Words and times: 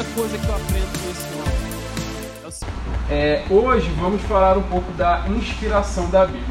segunda 0.00 0.04
coisa 0.14 0.38
que 0.38 0.46
eu 0.46 0.54
aprendo 0.54 1.02
com 1.02 1.10
esse 1.10 1.26
homem. 1.34 2.70
É, 3.10 3.44
hoje 3.50 3.90
vamos 4.00 4.22
falar 4.22 4.56
um 4.56 4.62
pouco 4.62 4.90
da 4.92 5.24
inspiração 5.28 6.08
da 6.10 6.26
Bíblia. 6.26 6.44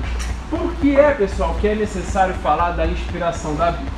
Por 0.50 0.74
que 0.76 0.96
é, 0.96 1.12
pessoal, 1.12 1.56
que 1.60 1.68
é 1.68 1.76
necessário 1.76 2.34
falar 2.36 2.72
da 2.72 2.86
inspiração 2.86 3.56
da 3.56 3.72
Bíblia? 3.72 3.92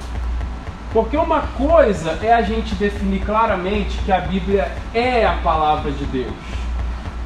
Porque 0.93 1.17
uma 1.17 1.41
coisa 1.57 2.19
é 2.21 2.33
a 2.33 2.41
gente 2.41 2.75
definir 2.75 3.23
claramente 3.25 3.97
que 3.99 4.11
a 4.11 4.19
Bíblia 4.19 4.71
é 4.93 5.25
a 5.25 5.37
palavra 5.37 5.91
de 5.91 6.05
Deus. 6.05 6.33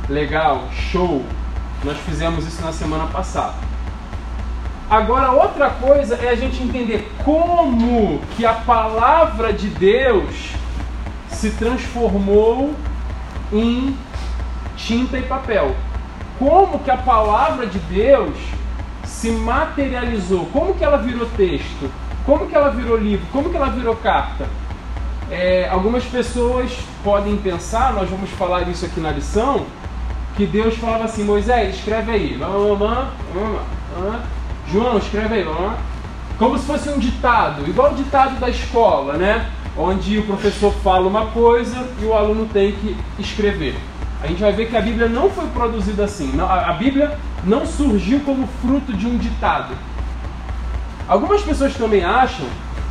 Legal, 0.07 0.63
show. 0.71 1.23
Nós 1.83 1.97
fizemos 1.97 2.47
isso 2.47 2.61
na 2.61 2.71
semana 2.71 3.07
passada. 3.07 3.55
Agora, 4.89 5.31
outra 5.31 5.69
coisa 5.71 6.15
é 6.15 6.29
a 6.29 6.35
gente 6.35 6.61
entender 6.61 7.11
como 7.23 8.21
que 8.35 8.45
a 8.45 8.53
palavra 8.53 9.51
de 9.51 9.67
Deus 9.67 10.55
se 11.45 11.51
transformou 11.51 12.73
em 13.53 13.95
tinta 14.75 15.17
e 15.19 15.21
papel. 15.21 15.75
Como 16.39 16.79
que 16.79 16.89
a 16.89 16.97
palavra 16.97 17.67
de 17.67 17.77
Deus 17.77 18.35
se 19.03 19.29
materializou? 19.29 20.47
Como 20.47 20.73
que 20.73 20.83
ela 20.83 20.97
virou 20.97 21.27
texto? 21.37 21.91
Como 22.25 22.47
que 22.47 22.55
ela 22.55 22.71
virou 22.71 22.97
livro? 22.97 23.27
Como 23.31 23.51
que 23.51 23.55
ela 23.55 23.69
virou 23.69 23.95
carta? 23.97 24.47
É, 25.29 25.69
algumas 25.69 26.03
pessoas 26.03 26.71
podem 27.03 27.37
pensar, 27.37 27.93
nós 27.93 28.09
vamos 28.09 28.29
falar 28.31 28.67
isso 28.67 28.85
aqui 28.85 28.99
na 28.99 29.11
lição, 29.11 29.65
que 30.35 30.47
Deus 30.47 30.75
falava 30.75 31.03
assim, 31.05 31.23
Moisés, 31.23 31.75
escreve 31.75 32.11
aí, 32.11 32.39
João, 34.71 34.97
escreve 34.97 35.35
aí, 35.35 35.45
como 36.39 36.57
se 36.57 36.65
fosse 36.65 36.89
um 36.89 36.97
ditado, 36.97 37.67
igual 37.67 37.91
o 37.91 37.95
ditado 37.95 38.39
da 38.39 38.49
escola, 38.49 39.13
né? 39.13 39.49
Onde 39.77 40.19
o 40.19 40.23
professor 40.25 40.73
fala 40.83 41.07
uma 41.07 41.27
coisa 41.27 41.87
e 42.01 42.05
o 42.05 42.13
aluno 42.13 42.47
tem 42.51 42.71
que 42.71 42.95
escrever 43.19 43.75
a 44.25 44.27
gente 44.27 44.41
vai 44.41 44.51
ver 44.51 44.69
que 44.69 44.75
a 44.75 44.81
Bíblia 44.81 45.07
não 45.07 45.29
foi 45.29 45.45
produzida 45.49 46.05
assim. 46.05 46.31
A 46.41 46.73
Bíblia 46.73 47.15
não 47.43 47.63
surgiu 47.63 48.21
como 48.21 48.47
fruto 48.59 48.91
de 48.91 49.05
um 49.05 49.17
ditado. 49.17 49.75
Algumas 51.07 51.43
pessoas 51.43 51.75
também 51.75 52.03
acham 52.03 52.47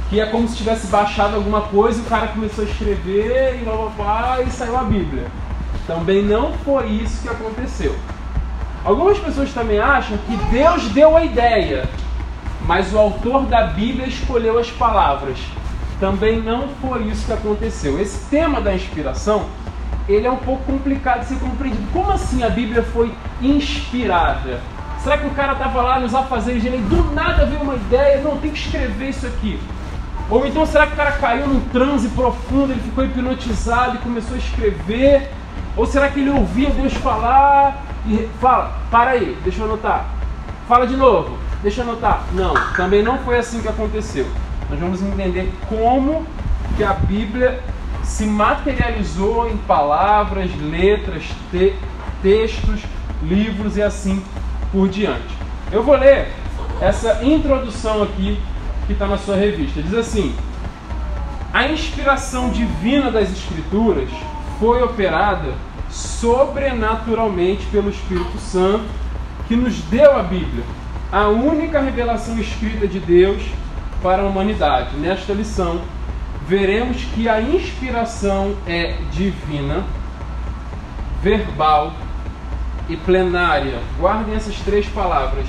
que 0.08 0.20
é 0.20 0.26
como 0.26 0.48
se 0.48 0.56
tivesse 0.56 0.86
baixado 0.86 1.34
alguma 1.34 1.62
coisa 1.62 1.98
e 1.98 2.02
o 2.02 2.04
cara 2.04 2.28
começou 2.28 2.64
a 2.64 2.68
escrever 2.68 3.58
e 3.60 3.64
blá 3.64 3.76
blá 3.76 3.88
blá 3.96 4.42
e 4.42 4.50
saiu 4.50 4.78
a 4.78 4.84
Bíblia. 4.84 5.26
Também 5.88 6.22
não 6.22 6.52
foi 6.64 6.86
isso 6.86 7.22
que 7.22 7.28
aconteceu. 7.28 7.96
Algumas 8.84 9.18
pessoas 9.18 9.52
também 9.52 9.80
acham 9.80 10.16
que 10.18 10.36
Deus 10.52 10.84
deu 10.90 11.16
a 11.16 11.24
ideia, 11.24 11.88
mas 12.60 12.92
o 12.92 12.98
autor 12.98 13.42
da 13.46 13.66
Bíblia 13.68 14.06
escolheu 14.06 14.56
as 14.56 14.70
palavras. 14.70 15.38
Também 16.00 16.40
não 16.40 16.68
foi 16.80 17.04
isso 17.04 17.26
que 17.26 17.32
aconteceu. 17.32 18.00
Esse 18.00 18.28
tema 18.28 18.60
da 18.60 18.74
inspiração 18.74 19.46
ele 20.08 20.26
é 20.26 20.30
um 20.30 20.36
pouco 20.36 20.64
complicado 20.64 21.20
de 21.20 21.26
ser 21.26 21.38
compreendido. 21.38 21.82
Como 21.92 22.10
assim 22.10 22.42
a 22.42 22.50
Bíblia 22.50 22.82
foi 22.82 23.12
inspirada? 23.40 24.60
Será 25.02 25.18
que 25.18 25.26
o 25.26 25.30
cara 25.30 25.52
estava 25.52 25.82
lá 25.82 26.00
nos 26.00 26.14
afazeres 26.14 26.64
e 26.64 26.68
do 26.68 27.14
nada 27.14 27.44
veio 27.46 27.60
uma 27.60 27.74
ideia, 27.74 28.22
não, 28.22 28.38
tem 28.38 28.50
que 28.50 28.58
escrever 28.58 29.10
isso 29.10 29.26
aqui? 29.26 29.58
Ou 30.30 30.46
então 30.46 30.64
será 30.64 30.86
que 30.86 30.94
o 30.94 30.96
cara 30.96 31.12
caiu 31.12 31.46
num 31.46 31.60
transe 31.60 32.08
profundo, 32.08 32.72
ele 32.72 32.80
ficou 32.80 33.04
hipnotizado 33.04 33.96
e 33.96 33.98
começou 33.98 34.34
a 34.34 34.38
escrever? 34.38 35.30
Ou 35.76 35.86
será 35.86 36.08
que 36.08 36.20
ele 36.20 36.30
ouvia 36.30 36.70
Deus 36.70 36.94
falar 36.94 37.82
e 38.06 38.28
fala, 38.40 38.78
para 38.90 39.10
aí, 39.10 39.36
deixa 39.42 39.60
eu 39.60 39.66
anotar. 39.66 40.06
Fala 40.66 40.86
de 40.86 40.96
novo, 40.96 41.36
deixa 41.62 41.82
eu 41.82 41.88
anotar. 41.88 42.22
Não, 42.32 42.54
também 42.74 43.02
não 43.02 43.18
foi 43.18 43.38
assim 43.38 43.60
que 43.60 43.68
aconteceu. 43.68 44.26
Nós 44.70 44.80
vamos 44.80 45.02
entender 45.02 45.52
como 45.68 46.26
que 46.76 46.84
a 46.84 46.92
Bíblia 46.92 47.60
se 48.02 48.26
materializou 48.26 49.48
em 49.48 49.56
palavras, 49.58 50.50
letras, 50.60 51.24
te 51.50 51.74
textos, 52.22 52.80
livros 53.22 53.76
e 53.76 53.82
assim 53.82 54.22
por 54.72 54.88
diante. 54.88 55.34
Eu 55.70 55.82
vou 55.82 55.96
ler 55.96 56.28
essa 56.80 57.22
introdução 57.22 58.02
aqui 58.02 58.40
que 58.86 58.92
está 58.92 59.06
na 59.06 59.18
sua 59.18 59.36
revista. 59.36 59.82
Diz 59.82 59.94
assim: 59.94 60.34
A 61.52 61.68
inspiração 61.68 62.50
divina 62.50 63.10
das 63.10 63.30
Escrituras 63.30 64.08
foi 64.58 64.82
operada 64.82 65.52
sobrenaturalmente 65.90 67.66
pelo 67.66 67.90
Espírito 67.90 68.38
Santo 68.38 68.84
que 69.46 69.54
nos 69.54 69.76
deu 69.82 70.18
a 70.18 70.22
Bíblia, 70.22 70.64
a 71.12 71.28
única 71.28 71.80
revelação 71.80 72.38
escrita 72.38 72.88
de 72.88 72.98
Deus 72.98 73.42
para 74.04 74.22
a 74.22 74.26
humanidade. 74.26 74.94
Nesta 74.98 75.32
lição, 75.32 75.80
veremos 76.46 77.02
que 77.14 77.26
a 77.26 77.40
inspiração 77.40 78.54
é 78.66 78.98
divina, 79.10 79.82
verbal 81.22 81.90
e 82.86 82.98
plenária. 82.98 83.80
Guardem 83.98 84.34
essas 84.34 84.56
três 84.56 84.86
palavras: 84.90 85.46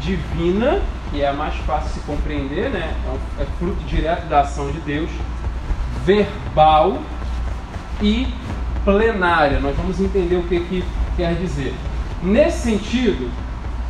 divina, 0.00 0.82
que 1.12 1.22
é 1.22 1.28
a 1.28 1.32
mais 1.32 1.54
fácil 1.58 1.86
de 1.86 1.94
se 1.94 2.00
compreender, 2.00 2.68
né? 2.68 2.92
É, 3.38 3.42
é 3.42 3.46
fruto 3.60 3.80
direto 3.84 4.26
da 4.26 4.40
ação 4.40 4.72
de 4.72 4.80
Deus, 4.80 5.10
verbal 6.04 6.98
e 8.02 8.26
plenária. 8.84 9.60
Nós 9.60 9.76
vamos 9.76 10.00
entender 10.00 10.34
o 10.34 10.42
que, 10.42 10.58
que 10.58 10.84
quer 11.16 11.36
dizer. 11.36 11.72
Nesse 12.20 12.62
sentido, 12.62 13.30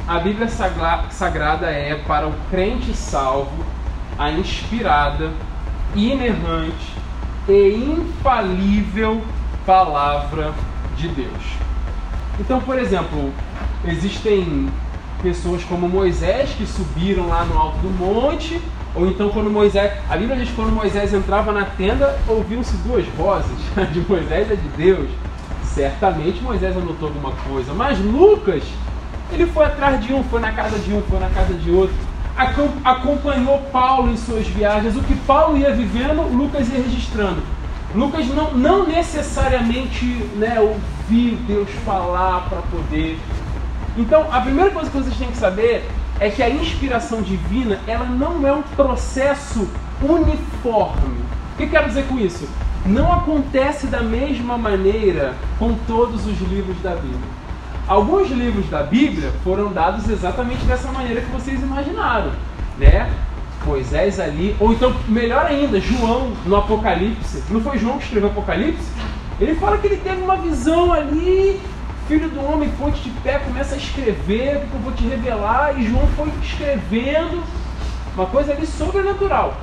a 0.06 0.19
Bíblia 0.19 0.47
Sagrada 0.47 1.71
é 1.71 1.94
para 2.06 2.28
o 2.28 2.34
crente 2.50 2.94
salvo 2.94 3.63
a 4.19 4.30
inspirada 4.30 5.30
inerrante 5.94 6.94
e 7.48 7.75
infalível 7.75 9.20
palavra 9.66 10.52
de 10.97 11.08
Deus. 11.08 11.44
Então, 12.38 12.60
por 12.60 12.78
exemplo, 12.78 13.32
existem 13.84 14.69
pessoas 15.22 15.64
como 15.64 15.88
Moisés 15.88 16.50
que 16.50 16.66
subiram 16.66 17.28
lá 17.28 17.44
no 17.44 17.58
alto 17.58 17.78
do 17.78 17.91
monte, 17.91 18.60
ou 18.94 19.06
então 19.06 19.30
quando 19.30 19.50
Moisés, 19.50 19.92
a 20.08 20.16
Bíblia 20.16 20.36
diz 20.36 20.48
que 20.48 20.54
quando 20.54 20.72
Moisés 20.72 21.12
entrava 21.12 21.53
na 21.53 21.64
tenda, 21.64 22.19
ouviam-se 22.28 22.76
duas 22.78 23.06
vozes, 23.16 23.56
a 23.76 23.82
de 23.82 24.00
Moisés 24.00 24.48
e 24.50 24.53
a 24.53 24.56
de 24.56 24.69
Deus. 24.76 25.08
Certamente 25.64 26.41
Moisés 26.41 26.76
anotou 26.76 27.08
alguma 27.08 27.32
coisa, 27.48 27.72
mas 27.74 27.98
Lucas, 27.98 28.62
ele 29.32 29.47
foi 29.47 29.64
atrás 29.64 30.04
de 30.04 30.12
um, 30.12 30.22
foi 30.24 30.41
na 30.41 30.53
casa 30.53 30.78
de 30.78 30.92
um, 30.92 31.03
foi 31.03 31.19
na 31.19 31.28
casa 31.30 31.54
de 31.54 31.70
outro 31.70 31.97
acompanhou 32.37 33.59
Paulo 33.72 34.12
em 34.12 34.17
suas 34.17 34.47
viagens. 34.47 34.97
O 34.97 35.03
que 35.03 35.15
Paulo 35.21 35.56
ia 35.56 35.72
vivendo, 35.72 36.22
Lucas 36.22 36.69
ia 36.69 36.83
registrando. 36.83 37.43
Lucas 37.95 38.27
não, 38.28 38.53
não 38.55 38.87
necessariamente 38.87 40.05
né, 40.37 40.59
ouvir 40.59 41.37
Deus 41.47 41.71
falar 41.84 42.49
para 42.49 42.61
poder. 42.62 43.19
Então, 43.97 44.27
a 44.33 44.41
primeira 44.41 44.71
coisa 44.72 44.91
que 44.91 44.97
vocês 44.97 45.17
têm 45.17 45.28
que 45.28 45.37
saber 45.37 45.89
é 46.19 46.28
que 46.28 46.43
a 46.43 46.50
inspiração 46.50 47.22
divina 47.22 47.78
ela 47.87 48.05
não 48.05 48.47
é 48.47 48.53
um 48.53 48.62
processo 48.62 49.69
uniforme. 50.03 51.21
O 51.53 51.56
que 51.56 51.65
eu 51.65 51.71
quero 51.71 51.89
dizer 51.89 52.06
com 52.09 52.19
isso? 52.19 52.49
Não 52.84 53.12
acontece 53.12 53.87
da 53.87 54.03
mesma 54.03 54.59
maneira 54.59 55.34
com 55.59 55.75
todos 55.87 56.27
os 56.27 56.41
livros 56.41 56.77
da 56.83 56.91
Bíblia. 56.91 57.44
Alguns 57.87 58.31
livros 58.31 58.69
da 58.71 58.83
Bíblia 58.83 59.31
foram 59.43 59.71
dados 59.71 60.09
exatamente 60.09 60.65
dessa 60.65 60.91
maneira 60.91 61.21
que 61.21 61.31
vocês 61.31 61.62
imaginaram, 61.62 62.31
né? 62.78 63.12
Moisés 63.67 64.19
ali, 64.21 64.56
ou 64.59 64.72
então, 64.72 64.95
melhor 65.09 65.47
ainda, 65.47 65.81
João 65.81 66.33
no 66.47 66.56
Apocalipse. 66.56 67.43
Não 67.50 67.61
foi 67.61 67.78
João 67.78 67.99
que 67.99 68.05
escreveu 68.05 68.31
Apocalipse? 68.31 68.91
Ele 69.41 69.55
fala 69.56 69.78
que 69.78 69.87
ele 69.87 69.97
teve 69.99 70.22
uma 70.22 70.37
visão 70.37 70.93
ali, 70.93 71.61
filho 72.09 72.28
do 72.28 72.43
homem, 72.43 72.71
ponte 72.78 73.03
de 73.03 73.11
pé, 73.21 73.39
começa 73.39 73.75
a 73.75 73.78
escrever, 73.78 74.61
porque 74.61 74.77
eu 74.77 74.81
vou 74.81 74.93
te 74.93 75.05
revelar, 75.05 75.78
e 75.78 75.87
João 75.87 76.06
foi 76.16 76.28
escrevendo, 76.43 77.43
uma 78.15 78.27
coisa 78.27 78.53
ali 78.53 78.66
sobrenatural. 78.66 79.54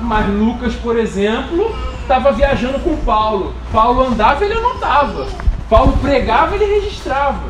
Mas 0.00 0.26
Lucas, 0.28 0.74
por 0.76 0.96
exemplo, 0.96 1.74
estava 2.00 2.32
viajando 2.32 2.78
com 2.78 2.96
Paulo. 2.98 3.54
Paulo 3.72 4.06
andava 4.06 4.44
e 4.44 4.50
ele 4.50 4.60
não 4.60 4.74
estava. 4.74 5.26
Paulo 5.70 5.96
pregava 5.98 6.56
e 6.56 6.62
ele 6.62 6.80
registrava. 6.80 7.48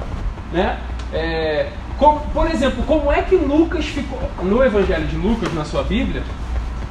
Né? 0.53 0.79
É, 1.11 1.71
como, 1.99 2.21
por 2.33 2.47
exemplo, 2.51 2.85
como 2.87 3.11
é 3.11 3.23
que 3.23 3.35
Lucas 3.35 3.87
ficou. 3.87 4.21
No 4.43 4.63
Evangelho 4.63 5.07
de 5.07 5.17
Lucas, 5.17 5.53
na 5.55 5.65
sua 5.65 5.83
Bíblia, 5.83 6.23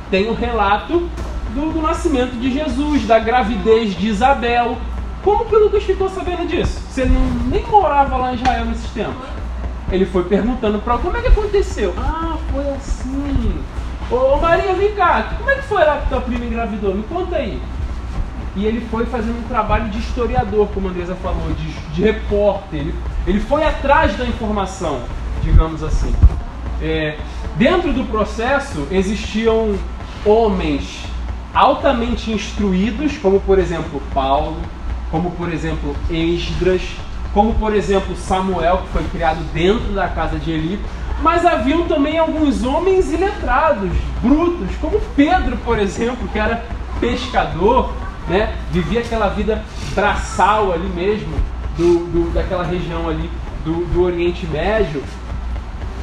tem 0.09 0.27
o 0.27 0.31
um 0.31 0.33
relato 0.33 1.07
do, 1.53 1.71
do, 1.71 1.81
nascimento 1.83 2.31
de 2.31 2.51
Jesus, 2.51 3.05
da 3.05 3.19
gravidez 3.19 3.95
de 3.95 4.07
Isabel. 4.07 4.75
Como 5.23 5.45
que 5.45 5.55
Lucas 5.55 5.83
ficou 5.83 6.09
sabendo 6.09 6.47
disso? 6.47 6.81
Se 6.89 7.01
ele 7.01 7.11
não, 7.11 7.21
nem 7.47 7.63
morava 7.67 8.17
lá 8.17 8.31
em 8.31 8.35
Israel 8.35 8.65
nesses 8.65 8.89
tempos. 8.89 9.27
Ele 9.91 10.05
foi 10.05 10.23
perguntando 10.23 10.79
para 10.79 10.97
como 10.97 11.15
é 11.15 11.21
que 11.21 11.27
aconteceu. 11.27 11.93
Ah, 11.97 12.37
foi 12.51 12.69
assim. 12.71 13.61
Ô 14.09 14.37
Maria, 14.37 14.73
vem 14.73 14.95
cá, 14.95 15.35
como 15.37 15.51
é 15.51 15.55
que 15.55 15.63
foi 15.63 15.83
lá 15.83 15.99
que 15.99 16.09
tua 16.09 16.21
prima 16.21 16.45
engravidou? 16.45 16.95
Me 16.95 17.03
conta 17.03 17.35
aí 17.35 17.61
e 18.55 18.65
ele 18.65 18.81
foi 18.89 19.05
fazendo 19.05 19.39
um 19.39 19.47
trabalho 19.47 19.89
de 19.89 19.99
historiador, 19.99 20.67
como 20.73 20.87
a 20.87 20.91
Andresa 20.91 21.15
falou, 21.15 21.51
de, 21.53 21.93
de 21.93 22.01
repórter. 22.01 22.79
Ele, 22.79 22.95
ele 23.27 23.39
foi 23.39 23.63
atrás 23.63 24.17
da 24.17 24.25
informação, 24.25 25.01
digamos 25.43 25.83
assim. 25.83 26.13
É, 26.81 27.17
dentro 27.55 27.93
do 27.93 28.05
processo 28.05 28.87
existiam 28.89 29.75
homens 30.25 31.03
altamente 31.53 32.31
instruídos, 32.31 33.17
como 33.17 33.39
por 33.39 33.59
exemplo 33.59 34.01
Paulo, 34.13 34.57
como 35.11 35.31
por 35.31 35.51
exemplo 35.51 35.95
Esdras, 36.09 36.81
como 37.33 37.53
por 37.55 37.75
exemplo 37.75 38.15
Samuel, 38.15 38.79
que 38.79 38.89
foi 38.89 39.03
criado 39.05 39.43
dentro 39.53 39.93
da 39.93 40.07
casa 40.07 40.37
de 40.39 40.51
Eli, 40.51 40.79
mas 41.21 41.45
haviam 41.45 41.85
também 41.87 42.17
alguns 42.17 42.63
homens 42.63 43.11
iletrados, 43.11 43.91
brutos, 44.21 44.69
como 44.79 44.99
Pedro, 45.15 45.57
por 45.57 45.77
exemplo, 45.77 46.27
que 46.29 46.39
era 46.39 46.65
pescador, 46.99 47.93
né? 48.29 48.55
vivia 48.71 49.01
aquela 49.01 49.29
vida 49.29 49.63
braçal 49.93 50.71
ali 50.71 50.87
mesmo, 50.87 51.33
do, 51.77 52.05
do 52.05 52.33
daquela 52.33 52.63
região 52.63 53.09
ali 53.09 53.29
do, 53.65 53.85
do 53.87 54.03
Oriente 54.03 54.45
Médio. 54.47 55.03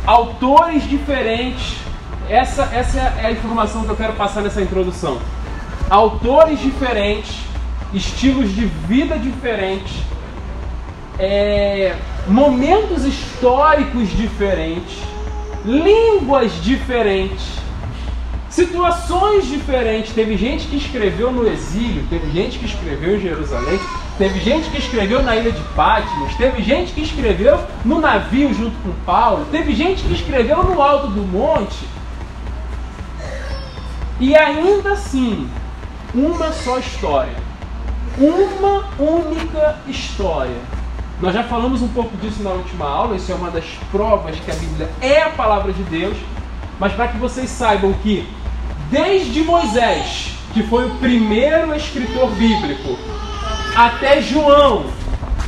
Autores 0.04 0.88
diferentes, 0.88 1.76
essa, 2.28 2.64
essa 2.72 2.98
é 2.98 3.26
a 3.26 3.32
informação 3.32 3.84
que 3.84 3.90
eu 3.90 3.96
quero 3.96 4.12
passar 4.14 4.42
nessa 4.42 4.60
introdução. 4.60 5.18
Autores 5.88 6.60
diferentes, 6.60 7.36
estilos 7.92 8.54
de 8.54 8.64
vida 8.64 9.18
diferentes, 9.18 9.94
é, 11.18 11.94
momentos 12.26 13.04
históricos 13.04 14.10
diferentes, 14.10 14.98
línguas 15.64 16.52
diferentes, 16.62 17.58
situações 18.56 19.46
diferentes. 19.46 20.14
Teve 20.14 20.34
gente 20.34 20.66
que 20.66 20.76
escreveu 20.76 21.30
no 21.30 21.46
exílio, 21.46 22.06
teve 22.08 22.30
gente 22.32 22.58
que 22.58 22.64
escreveu 22.64 23.16
em 23.16 23.20
Jerusalém, 23.20 23.78
teve 24.16 24.40
gente 24.40 24.70
que 24.70 24.78
escreveu 24.78 25.22
na 25.22 25.36
ilha 25.36 25.52
de 25.52 25.60
Patmos, 25.74 26.34
teve 26.36 26.62
gente 26.62 26.94
que 26.94 27.02
escreveu 27.02 27.60
no 27.84 28.00
navio 28.00 28.54
junto 28.54 28.74
com 28.82 28.92
Paulo, 29.04 29.46
teve 29.50 29.74
gente 29.74 30.02
que 30.02 30.14
escreveu 30.14 30.62
no 30.62 30.80
alto 30.80 31.08
do 31.08 31.20
monte. 31.20 31.86
E 34.18 34.34
ainda 34.34 34.92
assim, 34.92 35.46
uma 36.14 36.50
só 36.52 36.78
história. 36.78 37.44
Uma 38.16 38.88
única 38.98 39.78
história 39.86 40.56
nós 41.20 41.32
já 41.32 41.42
falamos 41.42 41.80
um 41.80 41.88
pouco 41.88 42.14
disso 42.18 42.42
na 42.42 42.50
última 42.50 42.86
aula, 42.86 43.16
isso 43.16 43.32
é 43.32 43.34
uma 43.34 43.50
das 43.50 43.64
provas 43.90 44.38
que 44.38 44.50
a 44.50 44.54
Bíblia 44.54 44.90
é 45.00 45.22
a 45.22 45.30
palavra 45.30 45.72
de 45.72 45.82
Deus, 45.84 46.14
mas 46.78 46.92
para 46.92 47.08
que 47.08 47.16
vocês 47.16 47.48
saibam 47.48 47.94
que 48.02 48.28
desde 48.90 49.42
Moisés, 49.42 50.32
que 50.52 50.62
foi 50.62 50.86
o 50.86 50.94
primeiro 50.96 51.74
escritor 51.74 52.30
bíblico, 52.30 52.98
até 53.74 54.20
João, 54.22 54.86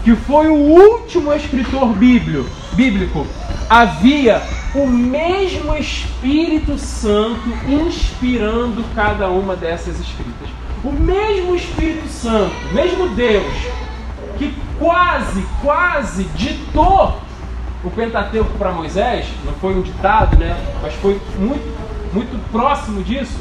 que 0.05 0.14
foi 0.14 0.49
o 0.49 0.55
último 0.55 1.32
escritor 1.32 1.88
bíblico, 1.94 2.49
bíblico 2.73 3.26
havia 3.69 4.43
o 4.75 4.87
mesmo 4.87 5.75
Espírito 5.76 6.79
Santo 6.79 7.49
inspirando 7.67 8.85
cada 8.94 9.29
uma 9.29 9.56
dessas 9.56 9.99
escritas. 9.99 10.49
O 10.84 10.93
mesmo 10.93 11.55
Espírito 11.55 12.08
Santo, 12.08 12.55
mesmo 12.73 13.08
Deus, 13.11 13.52
que 14.38 14.55
quase, 14.79 15.44
quase 15.62 16.25
ditou 16.37 17.19
o 17.82 17.91
Pentateuco 17.91 18.50
para 18.58 18.70
Moisés, 18.70 19.26
não 19.44 19.52
foi 19.55 19.75
um 19.75 19.82
ditado, 19.82 20.38
né? 20.38 20.56
Mas 20.82 20.94
foi 20.94 21.20
muito, 21.38 21.88
muito 22.19 22.50
próximo 22.50 23.03
disso. 23.03 23.38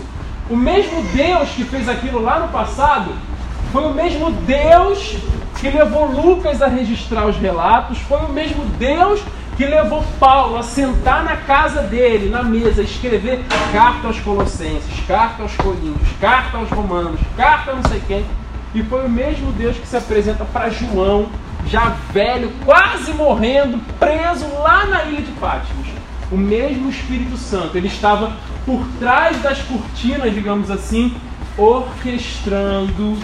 O 0.50 0.56
mesmo 0.56 1.02
Deus 1.14 1.50
que 1.50 1.64
fez 1.66 1.90
aquilo 1.90 2.22
lá 2.22 2.40
no 2.40 2.48
passado 2.50 3.12
foi 3.72 3.84
o 3.84 3.94
mesmo 3.94 4.32
Deus 4.32 5.18
que 5.60 5.70
levou 5.70 6.06
Lucas 6.06 6.62
a 6.62 6.68
registrar 6.68 7.26
os 7.26 7.36
relatos, 7.38 7.98
foi 8.00 8.20
o 8.20 8.30
mesmo 8.30 8.64
Deus 8.78 9.20
que 9.58 9.66
levou 9.66 10.04
Paulo 10.20 10.56
a 10.58 10.64
sentar 10.64 11.24
na 11.24 11.36
casa 11.36 11.82
dele, 11.82 12.30
na 12.30 12.44
mesa, 12.44 12.84
escrever 12.84 13.44
carta 13.74 14.08
aos 14.08 14.20
Colossenses, 14.20 15.04
carta 15.08 15.42
aos 15.42 15.56
Coríntios, 15.56 16.10
carta 16.22 16.58
aos 16.58 16.70
Romanos, 16.70 17.20
carta 17.36 17.72
a 17.72 17.76
não 17.76 17.84
sei 17.84 18.02
quem. 18.08 18.24
E 18.76 18.84
foi 18.84 19.04
o 19.04 19.10
mesmo 19.10 19.52
Deus 19.54 19.76
que 19.76 19.88
se 19.88 19.98
apresenta 19.98 20.46
para 20.46 20.70
João, 20.70 21.26
já 21.66 21.96
velho, 22.14 22.52
quase 22.64 23.12
morrendo, 23.14 23.80
preso 24.00 24.46
lá 24.62 24.86
na 24.86 25.06
ilha 25.06 25.22
de 25.22 25.32
Patmos. 25.32 25.88
O 26.32 26.38
mesmo 26.38 26.90
Espírito 26.90 27.36
Santo, 27.36 27.76
ele 27.76 27.88
estava 27.88 28.34
por 28.68 28.86
trás 29.00 29.42
das 29.42 29.60
cortinas, 29.62 30.34
digamos 30.34 30.70
assim, 30.70 31.16
orquestrando 31.58 33.18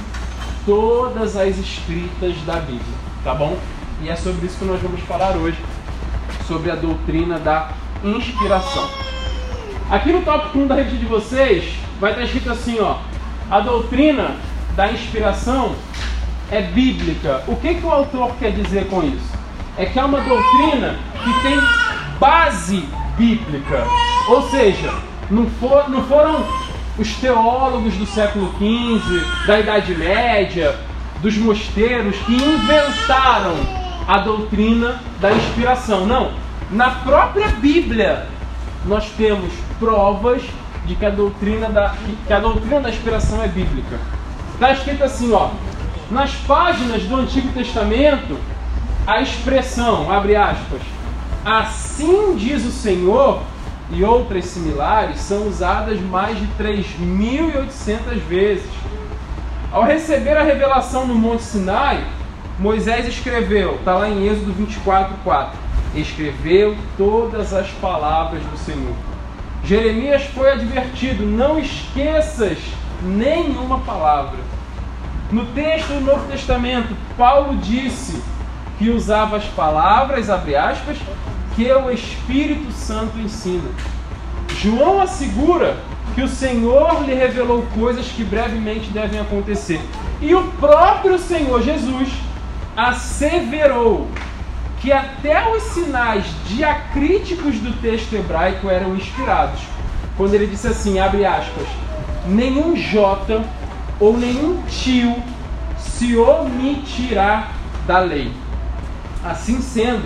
todas 0.66 1.36
as 1.36 1.58
escritas 1.58 2.34
da 2.46 2.62
Bíblia, 2.62 2.98
tá 3.26 3.36
bom? 3.36 3.58
E 4.02 4.10
é 4.10 4.16
sobre 4.16 4.46
isso 4.46 4.58
que 4.58 4.64
nós 4.64 4.82
vamos 4.82 5.02
falar 5.02 5.36
hoje, 5.36 5.58
sobre 6.48 6.72
a 6.72 6.76
doutrina 6.76 7.38
da 7.40 7.72
inspiração. 8.06 8.88
Aqui 9.92 10.14
no 10.14 10.22
tópico 10.22 10.60
1 10.60 10.68
da 10.68 10.76
rede 10.76 10.98
de 10.98 11.06
vocês 11.06 11.76
vai 12.00 12.12
estar 12.12 12.24
escrito 12.24 12.50
assim, 12.50 12.80
ó: 12.80 13.00
a 13.52 13.60
doutrina 13.60 14.38
da 14.78 14.94
inspiração 14.94 15.76
é 16.50 16.62
bíblica. 16.62 17.44
O 17.48 17.58
que, 17.58 17.76
que 17.76 17.86
o 17.86 17.92
autor 17.92 18.34
quer 18.40 18.54
dizer 18.54 18.88
com 18.88 19.04
isso? 19.04 19.34
É 19.78 19.86
que 19.86 20.00
é 20.00 20.06
uma 20.06 20.22
doutrina 20.22 20.98
que 21.22 21.42
tem 21.42 21.60
base 22.18 22.88
bíblica. 23.18 23.86
Ou 24.30 24.50
seja, 24.50 24.94
não, 25.34 25.48
for, 25.48 25.90
não 25.90 26.04
foram 26.04 26.46
os 26.98 27.16
teólogos 27.16 27.96
do 27.96 28.06
século 28.06 28.54
XV, 28.58 29.48
da 29.48 29.60
Idade 29.60 29.96
Média, 29.96 30.76
dos 31.22 31.36
mosteiros 31.38 32.16
que 32.18 32.34
inventaram 32.34 33.56
a 34.08 34.20
doutrina 34.20 35.02
da 35.20 35.32
inspiração. 35.32 36.06
Não. 36.06 36.32
Na 36.70 36.92
própria 36.92 37.48
Bíblia 37.48 38.28
nós 38.86 39.10
temos 39.18 39.52
provas 39.80 40.42
de 40.86 40.96
que 40.96 41.06
a 41.06 41.10
doutrina 41.10 41.70
da, 41.70 41.96
que 42.28 42.34
a 42.34 42.40
doutrina 42.40 42.82
da 42.82 42.90
inspiração 42.90 43.42
é 43.42 43.48
bíblica. 43.48 43.98
Está 44.54 44.72
escrito 44.74 45.04
assim, 45.04 45.32
ó. 45.32 45.50
Nas 46.12 46.32
páginas 46.36 47.04
do 47.04 47.16
Antigo 47.16 47.48
Testamento, 47.54 48.38
a 49.08 49.22
expressão, 49.22 50.12
abre 50.12 50.36
aspas, 50.36 50.82
assim 51.46 52.36
diz 52.36 52.66
o 52.66 52.72
Senhor, 52.72 53.42
e 53.94 54.04
outras 54.04 54.46
similares 54.46 55.20
são 55.20 55.48
usadas 55.48 56.00
mais 56.02 56.38
de 56.38 56.48
3.800 56.60 58.18
vezes. 58.28 58.70
Ao 59.72 59.84
receber 59.84 60.38
a 60.38 60.44
revelação 60.44 61.08
no 61.08 61.16
Monte 61.16 61.44
Sinai, 61.44 62.04
Moisés 62.60 63.08
escreveu, 63.08 63.76
está 63.76 63.96
lá 63.96 64.10
em 64.10 64.28
Êxodo 64.28 64.54
24, 64.54 65.16
4. 65.24 65.60
Escreveu 65.96 66.76
todas 66.98 67.54
as 67.54 67.68
palavras 67.70 68.44
do 68.44 68.58
Senhor. 68.58 68.96
Jeremias 69.64 70.24
foi 70.26 70.52
advertido: 70.52 71.26
não 71.26 71.58
esqueças 71.58 72.58
nenhuma 73.02 73.80
palavra. 73.80 74.40
No 75.32 75.46
texto 75.48 75.88
do 75.88 76.02
Novo 76.02 76.28
Testamento, 76.30 76.96
Paulo 77.18 77.58
disse 77.58 78.22
que 78.78 78.90
usava 78.90 79.38
as 79.38 79.46
palavras, 79.46 80.30
abre 80.30 80.56
aspas, 80.56 80.98
que 81.56 81.72
o 81.72 81.92
Espírito 81.92 82.72
Santo 82.72 83.18
ensina. 83.20 83.70
João 84.60 85.02
assegura 85.02 85.78
que 86.16 86.22
o 86.22 86.28
Senhor 86.28 87.04
lhe 87.04 87.14
revelou 87.14 87.66
coisas 87.74 88.08
que 88.08 88.24
brevemente 88.24 88.90
devem 88.92 89.20
acontecer. 89.20 89.82
E 90.22 90.34
o 90.34 90.44
próprio 90.54 91.18
Senhor 91.18 91.62
Jesus 91.62 92.10
asseverou 92.76 94.08
que 94.80 94.92
até 94.92 95.50
os 95.56 95.64
sinais 95.64 96.26
diacríticos 96.48 97.56
do 97.60 97.72
texto 97.82 98.14
hebraico 98.14 98.70
eram 98.70 98.96
inspirados. 98.96 99.62
Quando 100.18 100.34
ele 100.34 100.48
disse 100.48 100.68
assim, 100.68 101.00
abre 101.00 101.26
aspas, 101.26 101.68
nenhum 102.28 102.76
J 102.76 103.44
ou 104.00 104.18
nenhum 104.18 104.62
tio 104.68 105.16
se 105.78 106.18
omitirá 106.18 107.52
da 107.88 108.00
lei. 108.00 108.32
Assim 109.24 109.62
sendo, 109.62 110.04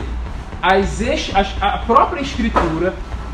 as, 0.61 1.01
a 1.61 1.77
própria 1.79 2.21
Escritura 2.21 2.93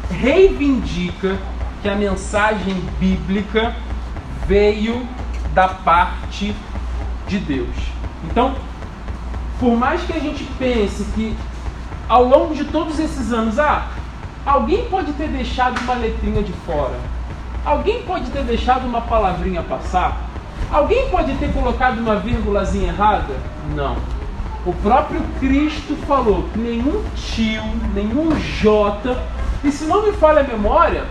reivindica 0.10 1.38
que 1.82 1.89
a 1.89 1.96
mensagem 1.96 2.75
bíblica 3.00 3.75
veio 4.46 5.08
da 5.53 5.68
parte 5.68 6.56
de 7.27 7.39
Deus. 7.39 7.75
Então, 8.25 8.56
por 9.60 9.75
mais 9.77 10.01
que 10.03 10.13
a 10.13 10.20
gente 10.20 10.44
pense 10.58 11.03
que 11.15 11.36
ao 12.08 12.24
longo 12.24 12.53
de 12.53 12.65
todos 12.65 13.00
esses 13.00 13.32
anos, 13.32 13.60
ah, 13.60 13.88
alguém 14.46 14.86
pode 14.86 15.13
ter 15.13 15.27
deixado 15.30 15.80
uma 15.82 15.94
letrinha 15.94 16.44
de 16.44 16.51
fora, 16.65 17.00
alguém 17.65 18.03
pode 18.03 18.30
ter 18.32 18.44
deixado 18.44 18.86
uma 18.86 19.01
palavrinha 19.01 19.62
passar, 19.63 20.18
alguém 20.72 21.10
pode 21.10 21.34
ter 21.36 21.51
colocado 21.53 22.00
uma 22.00 22.18
vírgulazinha 22.18 22.89
errada? 22.89 23.34
Não. 23.75 23.96
O 24.65 24.72
próprio 24.72 25.22
Cristo 25.39 25.96
falou 26.08 26.43
que 26.53 26.60
nenhum 26.60 27.03
tio, 27.15 27.63
nenhum 27.93 28.34
J, 28.62 29.17
e 29.62 29.72
se 29.72 29.84
não 29.84 30.05
me 30.05 30.13
falha 30.13 30.39
a 30.39 30.43
memória, 30.43 31.05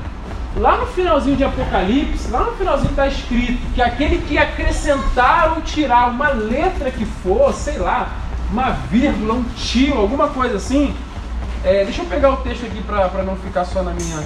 lá 0.57 0.79
no 0.79 0.87
finalzinho 0.87 1.37
de 1.37 1.45
Apocalipse, 1.45 2.31
lá 2.31 2.45
no 2.45 2.53
finalzinho 2.53 2.91
está 2.91 3.07
escrito 3.07 3.61
que 3.75 3.83
aquele 3.83 4.19
que 4.27 4.39
acrescentar 4.39 5.53
ou 5.55 5.63
tirar 5.63 6.09
uma 6.09 6.29
letra 6.29 6.91
que 6.91 7.05
for, 7.05 7.53
sei 7.53 7.77
lá, 7.77 8.09
uma 8.51 8.71
vírgula, 8.71 9.35
um 9.35 9.45
tio, 9.55 9.99
alguma 9.99 10.29
coisa 10.29 10.57
assim. 10.57 10.95
É, 11.63 11.85
deixa 11.85 12.01
eu 12.01 12.07
pegar 12.07 12.31
o 12.31 12.37
texto 12.39 12.65
aqui 12.65 12.83
para 12.83 13.23
não 13.23 13.37
ficar 13.37 13.67
só 13.67 13.83
na 13.83 13.93
minha 13.93 14.23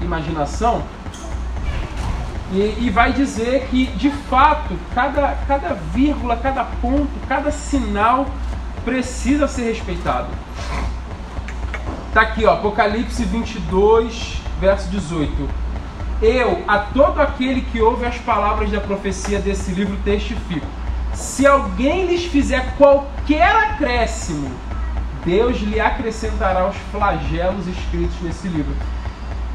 imaginação. 0.00 0.82
E, 2.52 2.76
e, 2.80 2.90
vai 2.90 3.12
dizer 3.12 3.68
que, 3.70 3.86
de 3.86 4.10
fato, 4.10 4.76
cada, 4.92 5.36
cada 5.46 5.74
vírgula, 5.94 6.36
cada 6.36 6.64
ponto, 6.64 7.08
cada 7.28 7.52
sinal 7.52 8.26
precisa 8.84 9.46
ser 9.46 9.62
respeitado. 9.62 10.28
Está 12.08 12.22
aqui, 12.22 12.44
ó, 12.44 12.54
Apocalipse 12.54 13.24
22, 13.24 14.42
verso 14.60 14.88
18. 14.90 15.48
Eu, 16.20 16.62
a 16.68 16.78
todo 16.78 17.20
aquele 17.20 17.62
que 17.62 17.80
ouve 17.80 18.04
as 18.04 18.18
palavras 18.18 18.70
da 18.70 18.80
profecia 18.80 19.38
desse 19.38 19.70
livro, 19.72 19.96
testifico. 20.04 20.66
Se 21.14 21.46
alguém 21.46 22.06
lhes 22.06 22.24
fizer 22.24 22.74
qualquer 22.76 23.54
acréscimo, 23.54 24.50
Deus 25.24 25.58
lhe 25.60 25.80
acrescentará 25.80 26.68
os 26.68 26.76
flagelos 26.90 27.66
escritos 27.66 28.20
nesse 28.22 28.48
livro. 28.48 28.74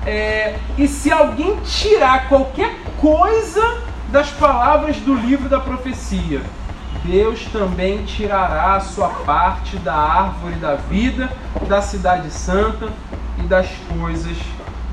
É, 0.05 0.57
e 0.77 0.87
se 0.87 1.11
alguém 1.11 1.59
tirar 1.61 2.29
qualquer 2.29 2.75
coisa 2.99 3.81
das 4.09 4.29
palavras 4.29 4.97
do 4.97 5.15
livro 5.15 5.49
da 5.49 5.59
profecia, 5.59 6.41
Deus 7.05 7.45
também 7.53 8.03
tirará 8.03 8.75
a 8.75 8.79
sua 8.79 9.09
parte 9.09 9.77
da 9.77 9.93
árvore 9.93 10.55
da 10.55 10.75
vida, 10.75 11.29
da 11.67 11.81
cidade 11.81 12.31
santa 12.31 12.89
e 13.37 13.43
das 13.43 13.67
coisas 13.99 14.35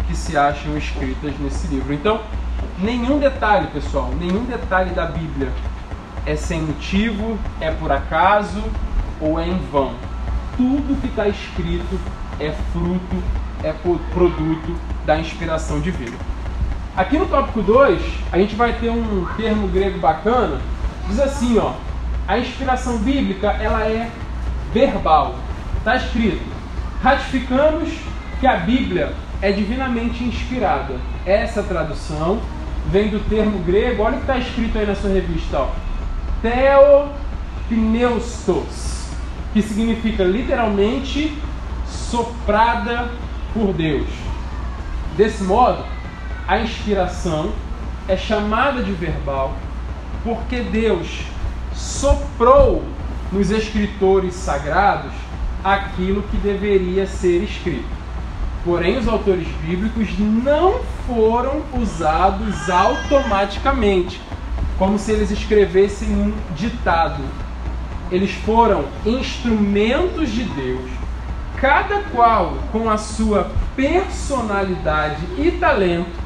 que 0.07 0.15
se 0.15 0.37
acham 0.37 0.77
escritas 0.77 1.33
nesse 1.41 1.67
livro. 1.69 1.95
Então, 1.95 2.21
nenhum 2.79 3.19
detalhe, 3.19 3.67
pessoal, 3.69 4.11
nenhum 4.19 4.45
detalhe 4.45 4.91
da 4.91 5.07
Bíblia 5.07 5.51
é 6.27 6.37
sem 6.37 6.61
motivo, 6.61 7.39
é 7.61 7.71
por 7.71 7.91
acaso 7.91 8.63
ou 9.19 9.41
é 9.41 9.49
em 9.49 9.59
vão. 9.73 9.95
Tudo 10.57 11.01
que 11.01 11.07
está 11.07 11.27
escrito 11.27 11.99
é 12.39 12.53
fruto, 12.73 13.23
é 13.63 13.73
produto 14.13 14.77
da 15.07 15.19
inspiração 15.19 15.81
divina. 15.81 16.17
Aqui 16.95 17.17
no 17.17 17.25
tópico 17.25 17.63
2, 17.63 18.03
a 18.31 18.39
gente 18.39 18.55
vai 18.55 18.75
ter 18.75 18.91
um 18.91 19.27
termo 19.37 19.67
grego 19.69 19.99
bacana, 19.99 20.61
diz 21.09 21.19
assim, 21.19 21.59
ó, 21.59 21.73
a 22.27 22.39
inspiração 22.39 22.99
bíblica, 22.99 23.49
ela 23.49 23.85
é 23.85 24.11
verbal. 24.73 25.35
Está 25.79 25.97
escrito: 25.97 26.43
ratificamos 27.03 27.91
que 28.41 28.47
a 28.47 28.57
Bíblia 28.57 29.13
é 29.41 29.51
divinamente 29.53 30.23
inspirada. 30.25 30.95
Essa 31.27 31.63
tradução 31.63 32.41
vem 32.87 33.09
do 33.09 33.21
termo 33.29 33.59
grego, 33.61 34.03
olha 34.03 34.17
o 34.17 34.21
que 34.21 34.25
está 34.25 34.39
escrito 34.39 34.79
aí 34.79 34.87
na 34.87 34.95
sua 34.95 35.11
revista, 35.11 35.59
ó. 35.59 35.69
Theopneustos, 37.69 39.07
que 39.53 39.63
significa 39.63 40.25
literalmente 40.25 41.37
soprada 41.87 43.11
por 43.55 43.73
Deus. 43.73 44.09
Desse 45.17 45.43
modo, 45.45 45.85
a 46.49 46.59
inspiração 46.59 47.53
é 48.09 48.17
chamada 48.17 48.83
de 48.83 48.93
verbal 48.93 49.55
porque 50.25 50.61
Deus 50.61 51.25
soprou 51.75 52.83
nos 53.31 53.51
escritores 53.51 54.35
sagrados 54.35 55.13
aquilo 55.65 56.23
que 56.25 56.37
deveria 56.37 57.07
ser 57.07 57.43
escrito. 57.43 58.03
Porém, 58.65 58.99
os 58.99 59.09
autores 59.09 59.49
bíblicos 59.61 60.09
não 60.19 60.81
foram 61.07 61.63
usados 61.75 62.71
automaticamente, 62.71 64.21
como 64.79 64.99
se 64.99 65.11
eles 65.13 65.31
escrevessem 65.31 66.09
um 66.09 66.33
ditado. 66.55 67.23
Eles 68.11 68.31
foram 68.31 68.85
instrumentos 69.05 70.31
de 70.31 70.45
Deus, 70.45 70.91
cada 71.57 72.03
qual 72.13 72.59
com 72.71 72.89
a 72.89 72.97
sua 72.99 73.51
personalidade 73.75 75.23
e 75.39 75.51
talento, 75.53 76.21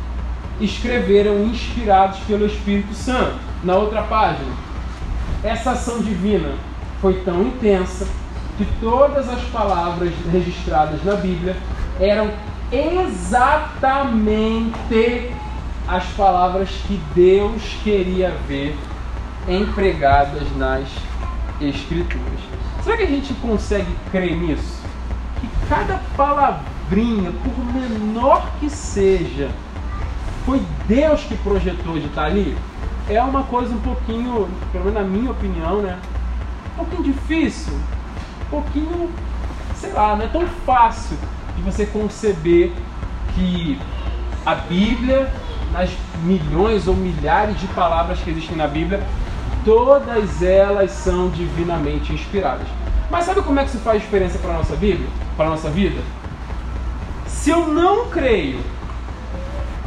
escreveram 0.61 1.45
inspirados 1.45 2.19
pelo 2.21 2.47
Espírito 2.47 2.95
Santo. 2.95 3.37
Na 3.63 3.77
outra 3.77 4.03
página, 4.03 4.53
essa 5.47 5.71
ação 5.73 6.01
divina 6.01 6.55
foi 7.01 7.21
tão 7.21 7.43
intensa 7.43 8.07
que 8.59 8.67
todas 8.81 9.29
as 9.29 9.43
palavras 9.45 10.13
registradas 10.33 11.05
na 11.05 11.15
Bíblia 11.15 11.57
eram 12.01 12.31
exatamente 12.73 14.17
as 15.87 16.05
palavras 16.15 16.69
que 16.87 17.01
Deus 17.15 17.63
queria 17.85 18.35
ver 18.49 18.77
empregadas 19.49 20.45
nas 20.57 20.89
Escrituras. 21.61 22.41
Será 22.83 22.97
que 22.97 23.05
a 23.05 23.07
gente 23.07 23.33
consegue 23.35 23.91
crer 24.11 24.37
nisso? 24.37 24.83
Que 25.41 25.49
cada 25.69 26.03
palavrinha, 26.17 27.33
por 27.33 27.65
menor 27.73 28.47
que 28.61 28.69
seja, 28.69 29.49
foi 30.45 30.61
Deus 30.87 31.23
que 31.23 31.35
projetou 31.37 31.95
de 31.99 32.07
estar 32.07 32.27
ali? 32.27 32.57
É 33.09 33.23
uma 33.23 33.45
coisa 33.45 33.73
um 33.73 33.79
pouquinho, 33.79 34.49
pelo 34.73 34.87
menos 34.87 35.01
na 35.01 35.09
minha 35.09 35.31
opinião, 35.31 35.81
né? 35.81 35.97
Um 36.73 36.85
pouquinho 36.85 37.05
difícil, 37.05 37.73
um 37.73 38.51
pouquinho, 38.51 39.11
sei 39.77 39.93
lá, 39.93 40.17
não 40.17 40.25
é 40.25 40.29
tão 40.29 40.45
fácil 40.67 41.17
de 41.55 41.63
você 41.63 41.87
conceber 41.87 42.73
que 43.35 43.81
a 44.45 44.57
Bíblia, 44.57 45.33
nas 45.73 45.91
milhões 46.25 46.89
ou 46.89 46.95
milhares 46.95 47.59
de 47.61 47.69
palavras 47.69 48.19
que 48.21 48.31
existem 48.31 48.57
na 48.57 48.67
Bíblia, 48.67 49.01
todas 49.65 50.43
elas 50.43 50.91
são 50.91 51.29
divinamente 51.31 52.13
inspiradas. 52.13 52.67
Mas 53.09 53.25
sabe 53.25 53.41
como 53.43 53.61
é 53.61 53.63
que 53.63 53.71
isso 53.71 53.79
faz 53.79 54.03
diferença 54.03 54.37
para 54.39 54.51
a 54.51 54.59
nossa 54.59 54.75
Bíblia, 54.75 55.09
para 55.37 55.47
a 55.47 55.51
nossa 55.51 55.71
vida? 55.71 56.03
Se 57.27 57.51
eu 57.51 57.69
não 57.69 58.09
creio 58.09 58.61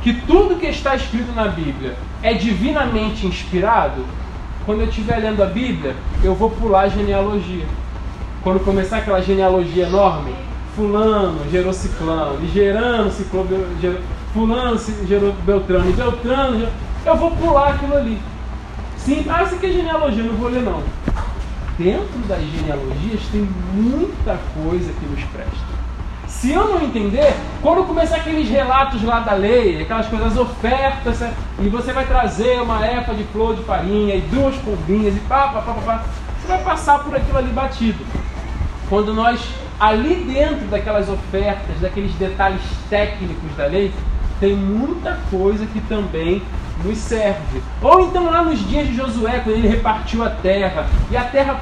que 0.01 0.13
tudo 0.13 0.55
que 0.55 0.67
está 0.67 0.95
escrito 0.95 1.33
na 1.33 1.49
Bíblia 1.49 1.97
é 2.21 2.33
divinamente 2.33 3.25
inspirado, 3.25 4.03
quando 4.65 4.81
eu 4.81 4.87
estiver 4.87 5.17
lendo 5.17 5.41
a 5.41 5.45
Bíblia, 5.45 5.95
eu 6.23 6.35
vou 6.35 6.49
pular 6.49 6.81
a 6.81 6.89
genealogia. 6.89 7.65
Quando 8.43 8.63
começar 8.63 8.97
aquela 8.97 9.21
genealogia 9.21 9.87
enorme, 9.87 10.33
fulano 10.75 11.39
gerou 11.51 11.73
ciclano, 11.73 12.37
gerando 12.53 13.11
ciclano, 13.11 13.67
gerou, 13.81 13.99
fulano 14.33 14.79
gerou 15.07 15.33
Beltrano, 15.45 15.91
Beltrano 15.91 16.57
gerou, 16.57 16.73
eu 17.05 17.15
vou 17.17 17.31
pular 17.31 17.73
aquilo 17.73 17.95
ali. 17.95 18.17
Sim, 18.97 19.25
ah, 19.29 19.43
isso 19.43 19.55
aqui 19.55 19.65
é 19.65 19.71
genealogia, 19.71 20.23
não 20.23 20.35
vou 20.35 20.49
ler 20.49 20.61
não. 20.61 20.83
Dentro 21.77 22.19
das 22.27 22.41
genealogias 22.41 23.21
tem 23.31 23.47
muita 23.73 24.37
coisa 24.53 24.91
que 24.91 25.05
nos 25.05 25.23
presta. 25.25 25.79
Se 26.27 26.51
eu 26.51 26.67
não 26.67 26.81
entender, 26.83 27.33
quando 27.61 27.85
começar 27.85 28.17
aqueles 28.17 28.49
relatos 28.49 29.03
lá 29.03 29.19
da 29.19 29.33
lei, 29.33 29.81
aquelas 29.81 30.07
coisas, 30.07 30.37
ofertas, 30.37 31.21
e 31.59 31.67
você 31.67 31.91
vai 31.91 32.05
trazer 32.05 32.61
uma 32.61 32.85
efa 32.87 33.13
de 33.13 33.23
flor 33.25 33.55
de 33.55 33.63
farinha 33.63 34.15
e 34.15 34.21
duas 34.21 34.55
pombinhas 34.57 35.15
e 35.15 35.19
pá, 35.21 35.49
pá, 35.49 35.61
pá, 35.61 35.73
pá, 35.73 35.81
pá, 35.81 36.03
você 36.39 36.47
vai 36.47 36.63
passar 36.63 36.99
por 37.03 37.15
aquilo 37.15 37.37
ali 37.37 37.49
batido. 37.49 38.05
Quando 38.87 39.13
nós 39.13 39.41
ali 39.79 40.15
dentro 40.15 40.67
daquelas 40.67 41.09
ofertas, 41.09 41.79
daqueles 41.81 42.13
detalhes 42.13 42.61
técnicos 42.89 43.55
da 43.55 43.65
lei, 43.65 43.93
tem 44.39 44.55
muita 44.55 45.17
coisa 45.29 45.65
que 45.65 45.81
também 45.81 46.41
nos 46.83 46.97
serve. 46.97 47.61
Ou 47.81 48.01
então 48.01 48.25
lá 48.25 48.41
nos 48.41 48.65
dias 48.67 48.87
de 48.87 48.95
Josué, 48.95 49.41
quando 49.43 49.57
ele 49.57 49.67
repartiu 49.67 50.23
a 50.23 50.29
terra, 50.29 50.87
e 51.11 51.17
a 51.17 51.23
terra 51.23 51.59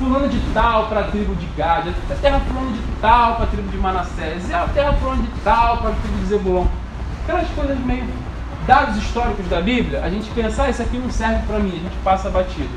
fulano 0.00 0.28
de 0.28 0.40
tal 0.54 0.88
para 0.88 1.00
a 1.00 1.04
tribo 1.04 1.34
de 1.34 1.46
Gad, 1.56 1.88
a 1.88 2.14
terra 2.14 2.40
fulano 2.40 2.72
de 2.72 2.80
tal 3.02 3.36
para 3.36 3.44
a 3.44 3.48
tribo 3.48 3.68
de 3.68 3.76
Manassés, 3.76 4.52
a 4.52 4.66
terra 4.68 4.94
fulano 4.94 5.22
de 5.22 5.30
tal 5.44 5.76
para 5.76 5.90
a 5.90 5.92
tribo 5.92 6.18
de 6.18 6.24
Zebulon. 6.24 6.66
Aquelas 7.22 7.48
coisas 7.50 7.78
meio 7.80 8.04
dados 8.66 8.96
históricos 8.96 9.46
da 9.48 9.60
Bíblia, 9.60 10.02
a 10.02 10.08
gente 10.08 10.30
pensa, 10.30 10.64
ah, 10.64 10.70
isso 10.70 10.80
aqui 10.80 10.96
não 10.96 11.10
serve 11.10 11.46
para 11.46 11.58
mim, 11.58 11.70
a 11.70 11.82
gente 11.82 11.96
passa 12.02 12.30
batido 12.30 12.70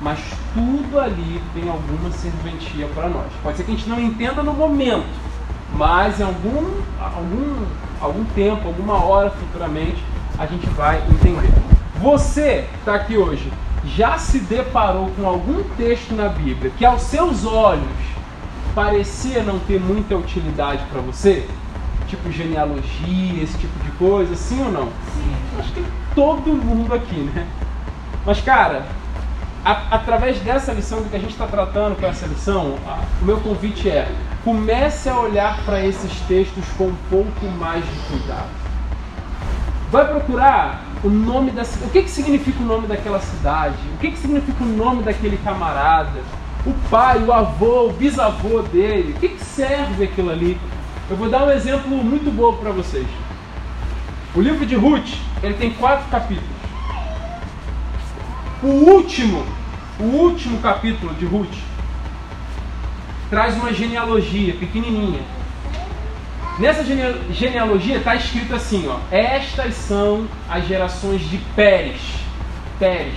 mas 0.00 0.18
tudo 0.54 0.98
ali 0.98 1.42
tem 1.54 1.68
alguma 1.68 2.10
serventia 2.12 2.86
para 2.94 3.08
nós. 3.08 3.26
Pode 3.42 3.56
ser 3.56 3.64
que 3.64 3.72
a 3.72 3.74
gente 3.74 3.88
não 3.88 4.00
entenda 4.00 4.42
no 4.42 4.52
momento, 4.52 5.06
mas 5.74 6.20
em 6.20 6.22
algum, 6.22 6.80
algum, 7.00 7.66
algum 8.00 8.24
tempo, 8.26 8.68
alguma 8.68 9.04
hora 9.04 9.30
futuramente, 9.30 10.02
a 10.38 10.46
gente 10.46 10.66
vai 10.70 11.02
entender. 11.10 11.52
Você 12.00 12.64
está 12.78 12.94
aqui 12.94 13.16
hoje, 13.16 13.52
já 13.96 14.18
se 14.18 14.40
deparou 14.40 15.10
com 15.16 15.26
algum 15.26 15.62
texto 15.76 16.14
na 16.14 16.28
Bíblia 16.28 16.72
que 16.76 16.84
aos 16.84 17.02
seus 17.02 17.44
olhos 17.44 17.86
parecia 18.74 19.42
não 19.42 19.58
ter 19.58 19.80
muita 19.80 20.16
utilidade 20.16 20.84
para 20.90 21.00
você? 21.00 21.48
Tipo 22.06 22.30
genealogia, 22.30 23.42
esse 23.42 23.58
tipo 23.58 23.78
de 23.84 23.90
coisa, 23.92 24.34
sim 24.34 24.62
ou 24.62 24.72
não? 24.72 24.86
Sim. 24.86 25.36
Acho 25.58 25.72
que 25.72 25.84
todo 26.14 26.52
mundo 26.52 26.94
aqui, 26.94 27.16
né? 27.34 27.46
Mas 28.24 28.40
cara, 28.40 28.86
a, 29.64 29.96
através 29.96 30.40
dessa 30.40 30.72
lição 30.72 31.02
do 31.02 31.10
que 31.10 31.16
a 31.16 31.20
gente 31.20 31.32
está 31.32 31.46
tratando 31.46 31.98
com 31.98 32.06
essa 32.06 32.26
lição, 32.26 32.76
a, 32.86 33.00
o 33.20 33.24
meu 33.24 33.38
convite 33.40 33.88
é 33.88 34.08
comece 34.44 35.08
a 35.08 35.18
olhar 35.18 35.58
para 35.64 35.84
esses 35.84 36.12
textos 36.20 36.64
com 36.76 36.86
um 36.88 36.96
pouco 37.10 37.46
mais 37.58 37.84
de 37.84 37.98
cuidado. 38.08 38.48
Vai 39.90 40.06
procurar 40.06 40.84
o 41.02 41.08
nome 41.08 41.50
da 41.52 41.62
o 41.62 41.90
que, 41.90 42.02
que 42.02 42.10
significa 42.10 42.62
o 42.62 42.66
nome 42.66 42.86
daquela 42.86 43.20
cidade, 43.20 43.76
o 43.94 43.98
que, 43.98 44.10
que 44.10 44.18
significa 44.18 44.64
o 44.64 44.66
nome 44.66 45.02
daquele 45.02 45.36
camarada, 45.38 46.20
o 46.66 46.72
pai, 46.90 47.22
o 47.22 47.32
avô, 47.32 47.88
o 47.88 47.92
bisavô 47.92 48.62
dele, 48.62 49.12
o 49.12 49.20
que, 49.20 49.28
que 49.28 49.44
serve 49.44 50.04
aquilo 50.04 50.30
ali. 50.30 50.58
Eu 51.08 51.16
vou 51.16 51.30
dar 51.30 51.44
um 51.44 51.50
exemplo 51.50 51.88
muito 51.88 52.30
bom 52.30 52.52
para 52.54 52.70
vocês. 52.70 53.06
O 54.34 54.40
livro 54.40 54.66
de 54.66 54.74
Ruth, 54.74 55.14
ele 55.42 55.54
tem 55.54 55.72
quatro 55.72 56.08
capítulos. 56.10 56.58
O 58.62 58.66
último, 58.66 59.44
o 60.00 60.04
último 60.04 60.58
capítulo 60.58 61.14
de 61.14 61.24
Ruth 61.24 61.56
traz 63.30 63.54
uma 63.56 63.72
genealogia 63.72 64.54
pequenininha. 64.54 65.20
Nessa 66.58 66.84
genealogia 67.30 67.98
está 67.98 68.16
escrito 68.16 68.52
assim, 68.52 68.88
ó: 68.88 68.98
Estas 69.12 69.74
são 69.74 70.26
as 70.48 70.66
gerações 70.66 71.20
de 71.30 71.38
Pérez. 71.54 72.00
Pérez. 72.80 73.14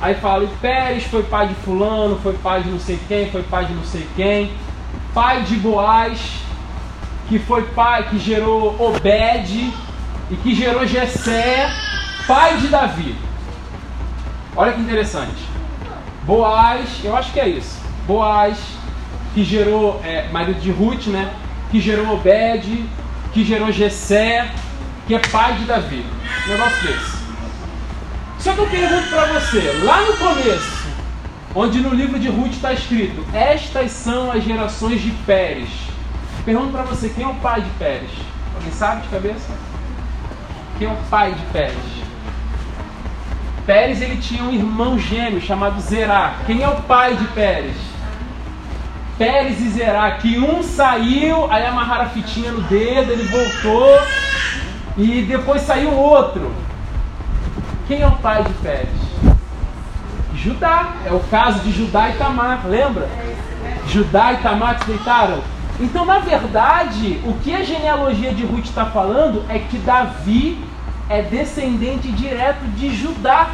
Aí 0.00 0.16
fala, 0.16 0.48
Pérez 0.60 1.04
foi 1.04 1.22
pai 1.22 1.46
de 1.46 1.54
fulano, 1.54 2.18
foi 2.20 2.32
pai 2.32 2.64
de 2.64 2.70
não 2.70 2.80
sei 2.80 2.98
quem, 3.06 3.30
foi 3.30 3.44
pai 3.44 3.66
de 3.66 3.74
não 3.74 3.84
sei 3.84 4.04
quem. 4.16 4.50
Pai 5.14 5.42
de 5.42 5.54
Boaz, 5.54 6.18
que 7.28 7.38
foi 7.38 7.62
pai, 7.68 8.08
que 8.08 8.18
gerou 8.18 8.74
Obed 8.80 9.72
e 10.30 10.36
que 10.42 10.54
gerou 10.56 10.84
Jessé, 10.84 11.70
pai 12.26 12.56
de 12.56 12.66
Davi. 12.66 13.14
Olha 14.56 14.72
que 14.72 14.80
interessante. 14.80 15.46
Boaz, 16.24 16.88
eu 17.04 17.14
acho 17.14 17.32
que 17.32 17.38
é 17.38 17.48
isso. 17.48 17.80
Boaz, 18.04 18.58
que 19.32 19.44
gerou 19.44 20.00
é, 20.02 20.28
marido 20.30 20.60
de 20.60 20.72
Ruth, 20.72 21.06
né? 21.06 21.32
Que 21.72 21.80
gerou 21.80 22.14
Obed, 22.14 22.86
que 23.32 23.44
gerou 23.44 23.72
Jessé, 23.72 24.48
que 25.06 25.14
é 25.14 25.18
pai 25.18 25.54
de 25.54 25.64
Davi. 25.64 26.04
Um 26.46 26.50
negócio 26.50 26.86
desse. 26.86 27.22
Só 28.38 28.52
que 28.52 28.58
eu 28.60 28.68
pergunto 28.68 29.08
para 29.08 29.24
você, 29.32 29.80
lá 29.82 30.02
no 30.02 30.16
começo, 30.18 30.86
onde 31.54 31.80
no 31.80 31.94
livro 31.94 32.18
de 32.18 32.28
Ruth 32.28 32.52
está 32.52 32.72
escrito: 32.72 33.24
Estas 33.32 33.90
são 33.90 34.30
as 34.30 34.44
gerações 34.44 35.00
de 35.00 35.10
Pérez. 35.26 35.68
Pergunto 36.44 36.72
para 36.72 36.82
você, 36.82 37.08
quem 37.08 37.24
é 37.24 37.28
o 37.28 37.34
pai 37.36 37.62
de 37.62 37.70
Pérez? 37.70 38.10
Alguém 38.54 38.72
sabe 38.72 39.02
de 39.02 39.08
cabeça? 39.08 39.52
Quem 40.78 40.88
é 40.88 40.90
o 40.92 40.96
pai 41.08 41.32
de 41.32 41.42
Pérez? 41.52 42.02
Pérez 43.64 44.02
ele 44.02 44.16
tinha 44.16 44.42
um 44.44 44.52
irmão 44.52 44.98
gêmeo 44.98 45.40
chamado 45.40 45.80
Zerá. 45.80 46.34
Quem 46.46 46.62
é 46.62 46.68
o 46.68 46.82
pai 46.82 47.16
de 47.16 47.24
Pérez? 47.28 47.91
Pérez 49.22 49.60
e 49.60 49.68
Zerá, 49.68 50.10
que 50.16 50.36
um 50.36 50.64
saiu, 50.64 51.48
aí 51.48 51.64
amarraram 51.64 52.06
a 52.06 52.08
fitinha 52.08 52.50
no 52.50 52.60
dedo, 52.62 53.12
ele 53.12 53.22
voltou, 53.22 54.00
e 54.98 55.22
depois 55.22 55.62
saiu 55.62 55.92
outro. 55.92 56.52
Quem 57.86 58.02
é 58.02 58.06
o 58.08 58.16
pai 58.16 58.42
de 58.42 58.52
Pérez? 58.54 58.88
Judá. 60.34 60.94
É 61.06 61.12
o 61.12 61.20
caso 61.20 61.60
de 61.60 61.70
Judá 61.70 62.08
e 62.08 62.14
Tamar, 62.14 62.66
lembra? 62.66 63.08
Judá 63.86 64.32
e 64.32 64.38
Tamar 64.38 64.80
se 64.80 64.86
deitaram. 64.86 65.38
Então, 65.78 66.04
na 66.04 66.18
verdade, 66.18 67.20
o 67.24 67.34
que 67.44 67.54
a 67.54 67.62
genealogia 67.62 68.34
de 68.34 68.44
Ruth 68.44 68.64
está 68.64 68.86
falando 68.86 69.44
é 69.48 69.60
que 69.60 69.78
Davi 69.78 70.58
é 71.08 71.22
descendente 71.22 72.10
direto 72.10 72.64
de 72.74 72.92
Judá. 72.92 73.50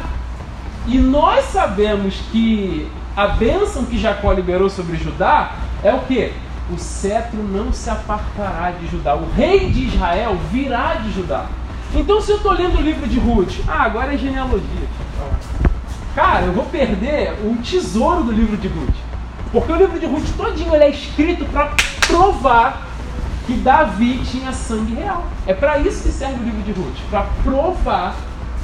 E 0.87 0.97
nós 0.97 1.45
sabemos 1.45 2.15
que 2.31 2.89
a 3.15 3.27
bênção 3.27 3.85
que 3.85 3.97
Jacó 3.97 4.31
liberou 4.31 4.69
sobre 4.69 4.97
Judá 4.97 5.55
é 5.83 5.93
o 5.93 5.99
que? 5.99 6.33
O 6.71 6.77
cetro 6.77 7.41
não 7.41 7.73
se 7.73 7.89
apartará 7.89 8.71
de 8.71 8.87
Judá. 8.87 9.15
O 9.15 9.29
rei 9.31 9.69
de 9.69 9.87
Israel 9.87 10.37
virá 10.51 10.95
de 10.95 11.11
Judá. 11.11 11.45
Então, 11.93 12.21
se 12.21 12.31
eu 12.31 12.37
estou 12.37 12.51
lendo 12.51 12.77
o 12.77 12.81
livro 12.81 13.07
de 13.07 13.19
Ruth, 13.19 13.61
ah, 13.67 13.83
agora 13.83 14.13
é 14.13 14.17
genealogia. 14.17 14.87
Cara, 16.13 16.45
eu 16.45 16.53
vou 16.53 16.65
perder 16.65 17.33
o 17.43 17.55
tesouro 17.63 18.23
do 18.23 18.31
livro 18.31 18.57
de 18.57 18.67
Ruth. 18.67 18.95
Porque 19.51 19.71
o 19.71 19.75
livro 19.75 19.99
de 19.99 20.05
Ruth 20.05 20.27
todinho 20.37 20.75
ele 20.75 20.83
é 20.83 20.89
escrito 20.89 21.45
para 21.45 21.71
provar 22.05 22.87
que 23.47 23.53
Davi 23.53 24.19
tinha 24.23 24.51
sangue 24.51 24.93
real. 24.93 25.25
É 25.47 25.53
para 25.53 25.79
isso 25.79 26.03
que 26.03 26.09
serve 26.09 26.35
o 26.35 26.43
livro 26.43 26.61
de 26.61 26.71
Ruth, 26.71 26.97
para 27.09 27.25
provar 27.43 28.15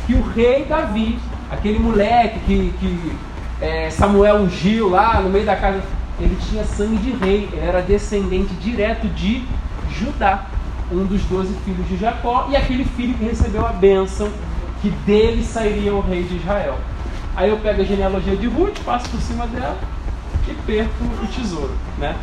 que 0.05 0.13
o 0.13 0.21
rei 0.21 0.65
Davi, 0.65 1.17
aquele 1.49 1.79
moleque 1.79 2.39
que, 2.41 2.73
que 2.79 3.15
é, 3.61 3.89
Samuel 3.89 4.37
ungiu 4.37 4.89
lá 4.89 5.21
no 5.21 5.29
meio 5.29 5.45
da 5.45 5.55
casa, 5.55 5.81
ele 6.19 6.37
tinha 6.49 6.63
sangue 6.63 6.97
de 6.97 7.11
rei, 7.11 7.49
ele 7.51 7.61
era 7.61 7.81
descendente 7.81 8.53
direto 8.55 9.07
de 9.07 9.43
Judá, 9.89 10.45
um 10.91 11.05
dos 11.05 11.21
doze 11.23 11.53
filhos 11.65 11.87
de 11.87 11.97
Jacó, 11.97 12.47
e 12.49 12.55
aquele 12.55 12.85
filho 12.85 13.13
que 13.15 13.25
recebeu 13.25 13.65
a 13.65 13.71
bênção, 13.71 14.29
que 14.81 14.89
dele 14.89 15.43
sairia 15.43 15.93
o 15.93 16.01
rei 16.01 16.23
de 16.23 16.37
Israel. 16.37 16.77
Aí 17.35 17.49
eu 17.49 17.57
pego 17.57 17.81
a 17.81 17.85
genealogia 17.85 18.35
de 18.35 18.47
Ruth, 18.47 18.79
passo 18.85 19.09
por 19.09 19.19
cima 19.19 19.45
dela 19.47 19.77
e 20.47 20.53
perco 20.65 21.03
o 21.23 21.27
tesouro, 21.27 21.73
né? 21.97 22.15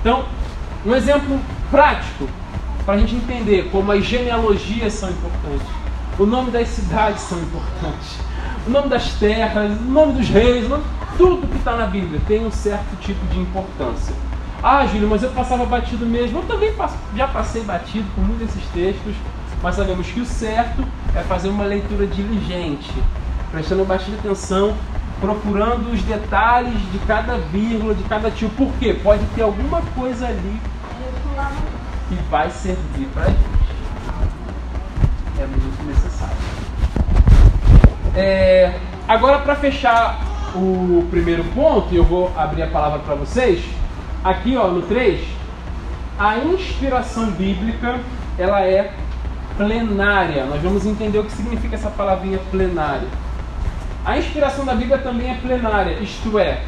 Então, 0.00 0.24
um 0.84 0.94
exemplo 0.94 1.40
prático 1.70 2.28
para 2.84 2.94
a 2.94 2.98
gente 2.98 3.14
entender 3.14 3.68
como 3.70 3.92
as 3.92 4.04
genealogias 4.04 4.92
são 4.92 5.10
importantes. 5.10 5.66
O 6.18 6.26
nome 6.26 6.50
das 6.50 6.68
cidades 6.68 7.22
são 7.22 7.38
importantes. 7.38 8.18
O 8.66 8.70
nome 8.70 8.88
das 8.88 9.12
terras, 9.14 9.70
o 9.70 9.84
nome 9.84 10.14
dos 10.14 10.28
reis, 10.28 10.68
nome, 10.68 10.82
tudo 11.16 11.46
que 11.46 11.56
está 11.56 11.76
na 11.76 11.86
Bíblia 11.86 12.20
tem 12.26 12.44
um 12.44 12.50
certo 12.50 12.96
tipo 13.00 13.24
de 13.26 13.38
importância. 13.38 14.14
Ah, 14.62 14.84
Júlio, 14.86 15.08
mas 15.08 15.22
eu 15.22 15.30
passava 15.30 15.64
batido 15.64 16.04
mesmo. 16.04 16.40
Eu 16.40 16.44
também 16.44 16.74
já 17.16 17.28
passei 17.28 17.62
batido 17.62 18.04
por 18.14 18.24
muitos 18.24 18.48
desses 18.48 18.64
textos, 18.70 19.14
mas 19.62 19.76
sabemos 19.76 20.08
que 20.08 20.20
o 20.20 20.26
certo 20.26 20.84
é 21.14 21.20
fazer 21.20 21.48
uma 21.48 21.64
leitura 21.64 22.06
diligente, 22.06 22.92
prestando 23.52 23.84
bastante 23.84 24.18
atenção, 24.18 24.74
procurando 25.20 25.92
os 25.92 26.02
detalhes 26.02 26.78
de 26.90 26.98
cada 27.06 27.36
vírgula, 27.36 27.94
de 27.94 28.02
cada 28.04 28.30
tio. 28.30 28.48
Por 28.50 28.72
quê? 28.80 28.98
Pode 29.00 29.24
ter 29.34 29.42
alguma 29.42 29.80
coisa 29.94 30.26
ali 30.26 30.60
que 32.08 32.14
vai 32.30 32.50
servir 32.50 33.06
para 33.14 33.26
gente. 33.26 33.56
É 35.38 35.46
muito 35.46 35.86
necessário. 35.86 36.36
É, 38.18 38.55
agora, 39.08 39.38
para 39.40 39.56
fechar 39.56 40.20
o 40.54 41.06
primeiro 41.10 41.44
ponto, 41.54 41.94
eu 41.94 42.04
vou 42.04 42.32
abrir 42.36 42.62
a 42.62 42.66
palavra 42.68 42.98
para 43.00 43.14
vocês. 43.14 43.62
Aqui, 44.24 44.56
ó, 44.56 44.68
no 44.68 44.82
3, 44.82 45.20
a 46.18 46.38
inspiração 46.38 47.30
bíblica 47.30 48.00
ela 48.38 48.60
é 48.62 48.92
plenária. 49.56 50.44
Nós 50.46 50.62
vamos 50.62 50.86
entender 50.86 51.18
o 51.18 51.24
que 51.24 51.32
significa 51.32 51.74
essa 51.74 51.90
palavrinha 51.90 52.38
plenária. 52.50 53.08
A 54.04 54.18
inspiração 54.18 54.64
da 54.64 54.74
Bíblia 54.74 54.98
também 54.98 55.30
é 55.30 55.34
plenária, 55.34 55.98
isto 56.00 56.38
é, 56.38 56.62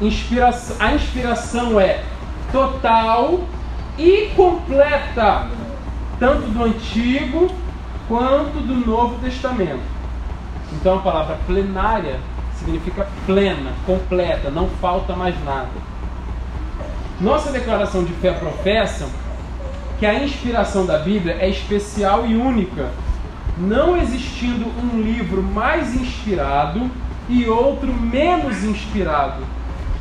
inspiração, 0.00 0.76
a 0.78 0.94
inspiração 0.94 1.80
é 1.80 2.04
total 2.52 3.40
e 3.98 4.30
completa, 4.36 5.48
tanto 6.20 6.46
do 6.48 6.62
Antigo 6.62 7.50
quanto 8.06 8.60
do 8.60 8.86
Novo 8.86 9.18
Testamento. 9.20 9.93
Então 10.74 10.98
a 10.98 11.02
palavra 11.02 11.38
plenária 11.46 12.18
significa 12.58 13.06
plena, 13.26 13.72
completa, 13.86 14.50
não 14.50 14.68
falta 14.68 15.14
mais 15.14 15.34
nada. 15.44 15.70
Nossa 17.20 17.52
declaração 17.52 18.04
de 18.04 18.12
fé 18.14 18.32
professa 18.32 19.08
que 19.98 20.06
a 20.06 20.22
inspiração 20.22 20.84
da 20.84 20.98
Bíblia 20.98 21.36
é 21.38 21.48
especial 21.48 22.26
e 22.26 22.36
única, 22.36 22.90
não 23.56 23.96
existindo 23.96 24.66
um 24.82 25.00
livro 25.00 25.42
mais 25.42 25.94
inspirado 25.94 26.90
e 27.28 27.46
outro 27.46 27.92
menos 27.92 28.64
inspirado, 28.64 29.44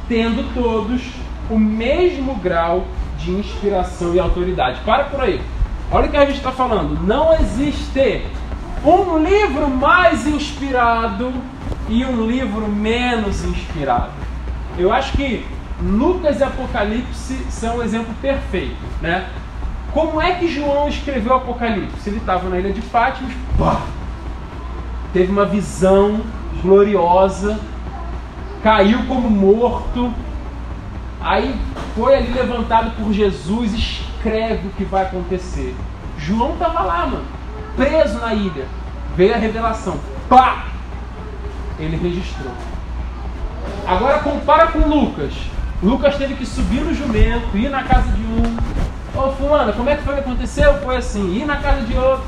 tendo 0.07 0.53
todos 0.53 1.01
o 1.49 1.57
mesmo 1.57 2.36
grau 2.36 2.86
de 3.19 3.31
inspiração 3.31 4.13
e 4.15 4.19
autoridade. 4.19 4.79
Para 4.81 5.05
por 5.05 5.21
aí. 5.21 5.39
Olha 5.91 6.07
o 6.07 6.12
que 6.12 6.17
a 6.17 6.25
gente 6.25 6.38
está 6.38 6.51
falando. 6.51 6.99
Não 7.05 7.33
existe 7.33 8.23
um 8.84 9.17
livro 9.17 9.69
mais 9.69 10.28
inspirado 10.28 11.34
e 11.88 12.06
um 12.06 12.26
livro 12.26 12.67
menos 12.67 13.43
inspirado. 13.43 14.12
Eu 14.78 14.91
acho 14.91 15.13
que 15.13 15.46
Lucas 15.82 16.39
e 16.39 16.43
Apocalipse 16.43 17.36
são 17.50 17.78
um 17.78 17.84
exemplo 17.84 18.13
perfeito, 18.22 18.76
né? 19.02 19.28
Como 19.91 20.22
é 20.22 20.34
que 20.34 20.48
João 20.48 20.88
escreveu 20.88 21.36
Apocalipse? 21.36 22.10
Ele 22.10 22.17
estava 22.17 22.50
na 22.50 22.58
ilha 22.58 22.74
de 22.74 22.82
Fátima, 22.82 23.30
pá, 23.58 23.82
teve 25.13 25.32
uma 25.32 25.46
visão 25.46 26.22
gloriosa, 26.63 27.60
caiu 28.63 29.06
como 29.06 29.30
morto, 29.30 30.12
Aí 31.24 31.56
foi 31.96 32.15
ali 32.15 32.34
levantado 32.34 32.91
por 32.98 33.13
Jesus, 33.13 33.74
escreve 33.74 34.67
o 34.67 34.72
que 34.72 34.84
vai 34.84 35.04
acontecer. 35.04 35.74
João 36.17 36.52
estava 36.52 36.82
lá, 36.82 37.06
mano, 37.06 37.24
preso 37.75 38.19
na 38.19 38.33
ilha. 38.33 38.65
Veio 39.15 39.33
a 39.33 39.38
revelação. 39.38 39.99
Pá! 40.29 40.65
Ele 41.79 41.97
registrou. 41.97 42.53
Agora 43.88 44.19
compara 44.19 44.67
com 44.67 44.79
Lucas. 44.79 45.33
Lucas 45.81 46.15
teve 46.17 46.36
que 46.36 46.45
subir 46.45 46.81
no 46.81 46.93
jumento, 46.93 47.57
ir 47.57 47.69
na 47.69 47.83
casa 47.83 48.09
de 48.12 48.21
um. 48.21 48.57
Ô 49.15 49.31
fulano, 49.33 49.73
como 49.73 49.89
é 49.89 49.95
que 49.95 50.03
foi 50.03 50.15
que 50.15 50.21
aconteceu? 50.21 50.73
Foi 50.79 50.95
assim, 50.95 51.36
ir 51.36 51.45
na 51.45 51.57
casa 51.57 51.81
de 51.81 51.95
outro. 51.97 52.25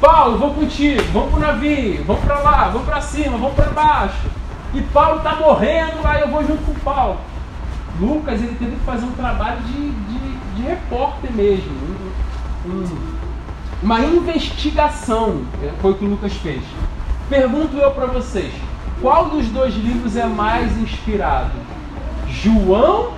Paulo, 0.00 0.38
vou 0.38 0.54
contigo, 0.54 1.02
vamos 1.12 1.30
pro 1.30 1.40
navio, 1.40 2.04
vamos 2.04 2.24
para 2.24 2.38
lá, 2.38 2.68
vamos 2.68 2.86
para 2.86 3.00
cima, 3.00 3.38
vamos 3.38 3.54
para 3.54 3.66
baixo. 3.66 4.28
E 4.74 4.80
Paulo 4.82 5.18
está 5.18 5.36
morrendo 5.36 6.02
lá, 6.02 6.20
eu 6.20 6.28
vou 6.28 6.46
junto 6.46 6.62
com 6.64 6.74
Paulo. 6.80 7.18
Lucas 8.00 8.42
ele 8.42 8.56
teve 8.58 8.72
que 8.72 8.84
fazer 8.84 9.06
um 9.06 9.12
trabalho 9.12 9.58
de, 9.62 9.90
de, 9.90 10.18
de 10.56 10.62
repórter 10.62 11.32
mesmo. 11.32 11.70
Um, 12.66 12.70
um, 12.70 13.15
uma 13.82 14.00
investigação, 14.00 15.42
é, 15.62 15.72
foi 15.80 15.92
o 15.92 15.94
que 15.94 16.04
o 16.04 16.08
Lucas 16.08 16.32
fez. 16.34 16.62
Pergunto 17.28 17.76
eu 17.76 17.90
para 17.90 18.06
vocês, 18.06 18.52
qual 19.00 19.28
dos 19.28 19.48
dois 19.48 19.74
livros 19.74 20.16
é 20.16 20.26
mais 20.26 20.76
inspirado? 20.78 21.52
João, 22.28 23.12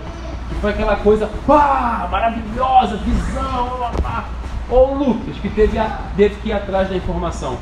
que 0.49 0.55
foi 0.61 0.71
aquela 0.71 0.97
coisa 0.97 1.29
pá, 1.47 2.09
maravilhosa, 2.11 2.97
visão, 2.99 3.91
pá, 4.03 4.25
ou 4.71 4.95
Lucas, 4.95 5.37
que 5.37 5.49
teve, 5.49 5.79
a, 5.79 5.99
teve 6.17 6.35
que 6.37 6.49
ir 6.49 6.53
atrás 6.53 6.89
da 6.89 6.97
informação? 6.97 7.59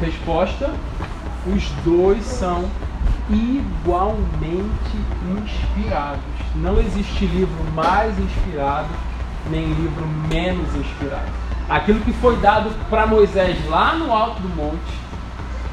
Resposta: 0.00 0.70
os 1.46 1.64
dois 1.84 2.24
são 2.24 2.64
igualmente 3.30 4.96
inspirados. 5.42 6.22
Não 6.56 6.78
existe 6.80 7.26
livro 7.26 7.64
mais 7.74 8.18
inspirado, 8.18 8.88
nem 9.50 9.68
livro 9.72 10.06
menos 10.28 10.74
inspirado. 10.74 11.49
Aquilo 11.70 12.00
que 12.00 12.12
foi 12.14 12.36
dado 12.38 12.68
para 12.90 13.06
Moisés 13.06 13.56
lá 13.68 13.94
no 13.94 14.12
alto 14.12 14.42
do 14.42 14.48
monte 14.48 14.92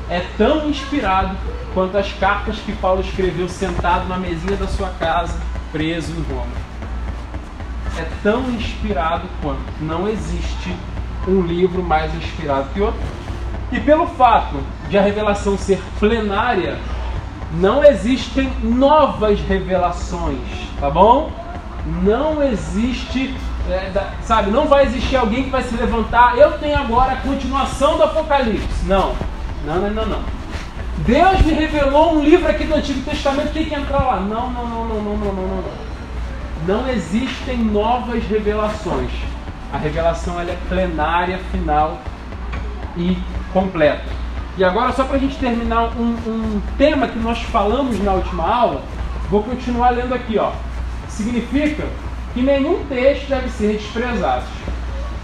é 0.08 0.24
tão 0.38 0.70
inspirado 0.70 1.36
quanto 1.74 1.98
as 1.98 2.14
cartas 2.14 2.58
que 2.60 2.72
Paulo 2.74 3.02
escreveu 3.02 3.50
sentado 3.50 4.08
na 4.08 4.16
mesinha 4.18 4.56
da 4.56 4.68
sua 4.68 4.90
casa, 5.00 5.36
preso 5.72 6.14
em 6.14 6.22
Roma. 6.32 6.54
É 7.98 8.08
tão 8.22 8.48
inspirado 8.52 9.28
quanto. 9.42 9.60
Não 9.82 10.08
existe 10.08 10.72
um 11.28 11.42
livro 11.42 11.82
mais 11.82 12.14
inspirado 12.14 12.70
que 12.76 12.80
outro. 12.80 13.02
E 13.72 13.80
pelo 13.80 14.06
fato 14.06 14.56
de 14.88 15.00
a 15.00 15.02
revelação 15.02 15.58
ser 15.58 15.82
plenária, 16.00 16.78
não 17.54 17.84
existem 17.84 18.52
novas 18.64 19.40
revelações, 19.42 20.38
tá 20.80 20.90
bom? 20.92 21.32
Não 22.04 22.44
existe, 22.44 23.34
é, 23.70 23.90
da, 23.94 24.12
sabe, 24.24 24.52
não 24.52 24.66
vai 24.66 24.86
existir 24.86 25.16
alguém 25.16 25.44
que 25.44 25.50
vai 25.50 25.64
se 25.64 25.76
levantar, 25.76 26.38
eu 26.38 26.58
tenho 26.58 26.78
agora 26.78 27.14
a 27.14 27.18
continuação 27.18 27.98
do 27.98 28.04
Apocalipse. 28.04 28.86
Não, 28.86 29.14
não, 29.66 29.82
não, 29.82 29.90
não, 29.90 30.06
não. 30.06 30.38
Deus 31.00 31.42
me 31.42 31.54
revelou 31.54 32.16
um 32.16 32.24
livro 32.24 32.50
aqui 32.50 32.64
do 32.64 32.76
Antigo 32.76 33.02
Testamento, 33.02 33.54
tem 33.54 33.66
que 33.66 33.76
entrar 33.76 34.00
lá. 34.00 34.20
Não, 34.20 34.50
não, 34.50 34.68
não, 34.68 34.86
não, 34.86 35.02
não, 35.02 35.18
não, 35.18 35.34
não, 35.34 35.48
não. 35.48 35.88
Não 36.66 36.90
existem 36.90 37.58
novas 37.58 38.24
revelações. 38.24 39.12
A 39.72 39.78
revelação 39.78 40.40
ela 40.40 40.52
é 40.52 40.58
plenária, 40.68 41.40
final 41.52 42.00
e 42.96 43.18
completa. 43.54 44.04
E 44.58 44.64
agora, 44.64 44.92
só 44.92 45.04
para 45.04 45.18
a 45.18 45.20
gente 45.20 45.38
terminar 45.38 45.92
um, 45.96 46.16
um, 46.26 46.62
tema 46.78 47.08
que 47.08 47.20
nós 47.20 47.40
falamos 47.44 48.04
na 48.04 48.14
última 48.14 48.44
aula, 48.44 48.82
vou 49.30 49.44
continuar 49.44 49.92
lendo 49.92 50.14
aqui. 50.14 50.40
Ó. 50.40 50.52
Significa 51.08 51.88
que 52.38 52.44
nenhum 52.44 52.86
texto 52.86 53.30
deve 53.30 53.50
ser 53.50 53.78
desprezado. 53.78 54.46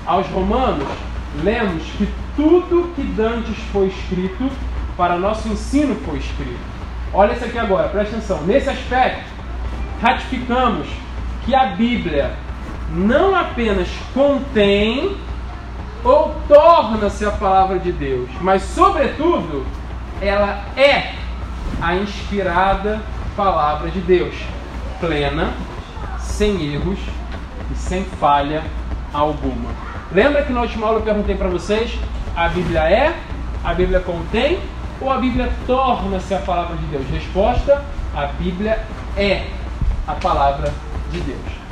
Aos 0.03 0.25
Romanos, 0.29 0.87
lemos 1.43 1.83
que 1.95 2.09
tudo 2.35 2.91
que 2.95 3.03
dantes 3.03 3.55
foi 3.71 3.85
escrito 3.87 4.49
para 4.97 5.19
nosso 5.19 5.47
ensino 5.47 5.95
foi 6.05 6.17
escrito. 6.17 6.57
Olha 7.13 7.33
isso 7.33 7.45
aqui 7.45 7.59
agora, 7.59 7.87
presta 7.89 8.15
atenção. 8.15 8.41
Nesse 8.41 8.67
aspecto, 8.67 9.25
ratificamos 10.01 10.87
que 11.45 11.53
a 11.53 11.67
Bíblia 11.67 12.33
não 12.89 13.35
apenas 13.35 13.89
contém 14.15 15.15
ou 16.03 16.33
torna-se 16.47 17.23
a 17.25 17.31
palavra 17.31 17.77
de 17.77 17.91
Deus, 17.91 18.27
mas, 18.41 18.63
sobretudo, 18.63 19.63
ela 20.19 20.65
é 20.75 21.13
a 21.79 21.95
inspirada 21.95 22.99
palavra 23.37 23.91
de 23.91 23.99
Deus, 24.01 24.33
plena, 24.99 25.53
sem 26.33 26.73
erros 26.73 26.99
e 27.71 27.75
sem 27.75 28.03
falha 28.03 28.63
alguma. 29.13 29.69
Lembra 30.11 30.43
que 30.43 30.51
na 30.51 30.61
última 30.61 30.87
aula 30.87 30.99
eu 30.99 31.03
perguntei 31.03 31.35
para 31.35 31.47
vocês: 31.47 31.97
a 32.35 32.47
Bíblia 32.47 32.81
é, 32.89 33.15
a 33.63 33.73
Bíblia 33.73 33.99
contém 33.99 34.59
ou 34.99 35.11
a 35.11 35.17
Bíblia 35.17 35.51
torna-se 35.67 36.33
a 36.33 36.39
palavra 36.39 36.75
de 36.77 36.85
Deus? 36.87 37.07
Resposta: 37.09 37.83
a 38.15 38.25
Bíblia 38.25 38.83
é 39.15 39.47
a 40.07 40.13
palavra 40.13 40.73
de 41.11 41.19
Deus. 41.19 41.62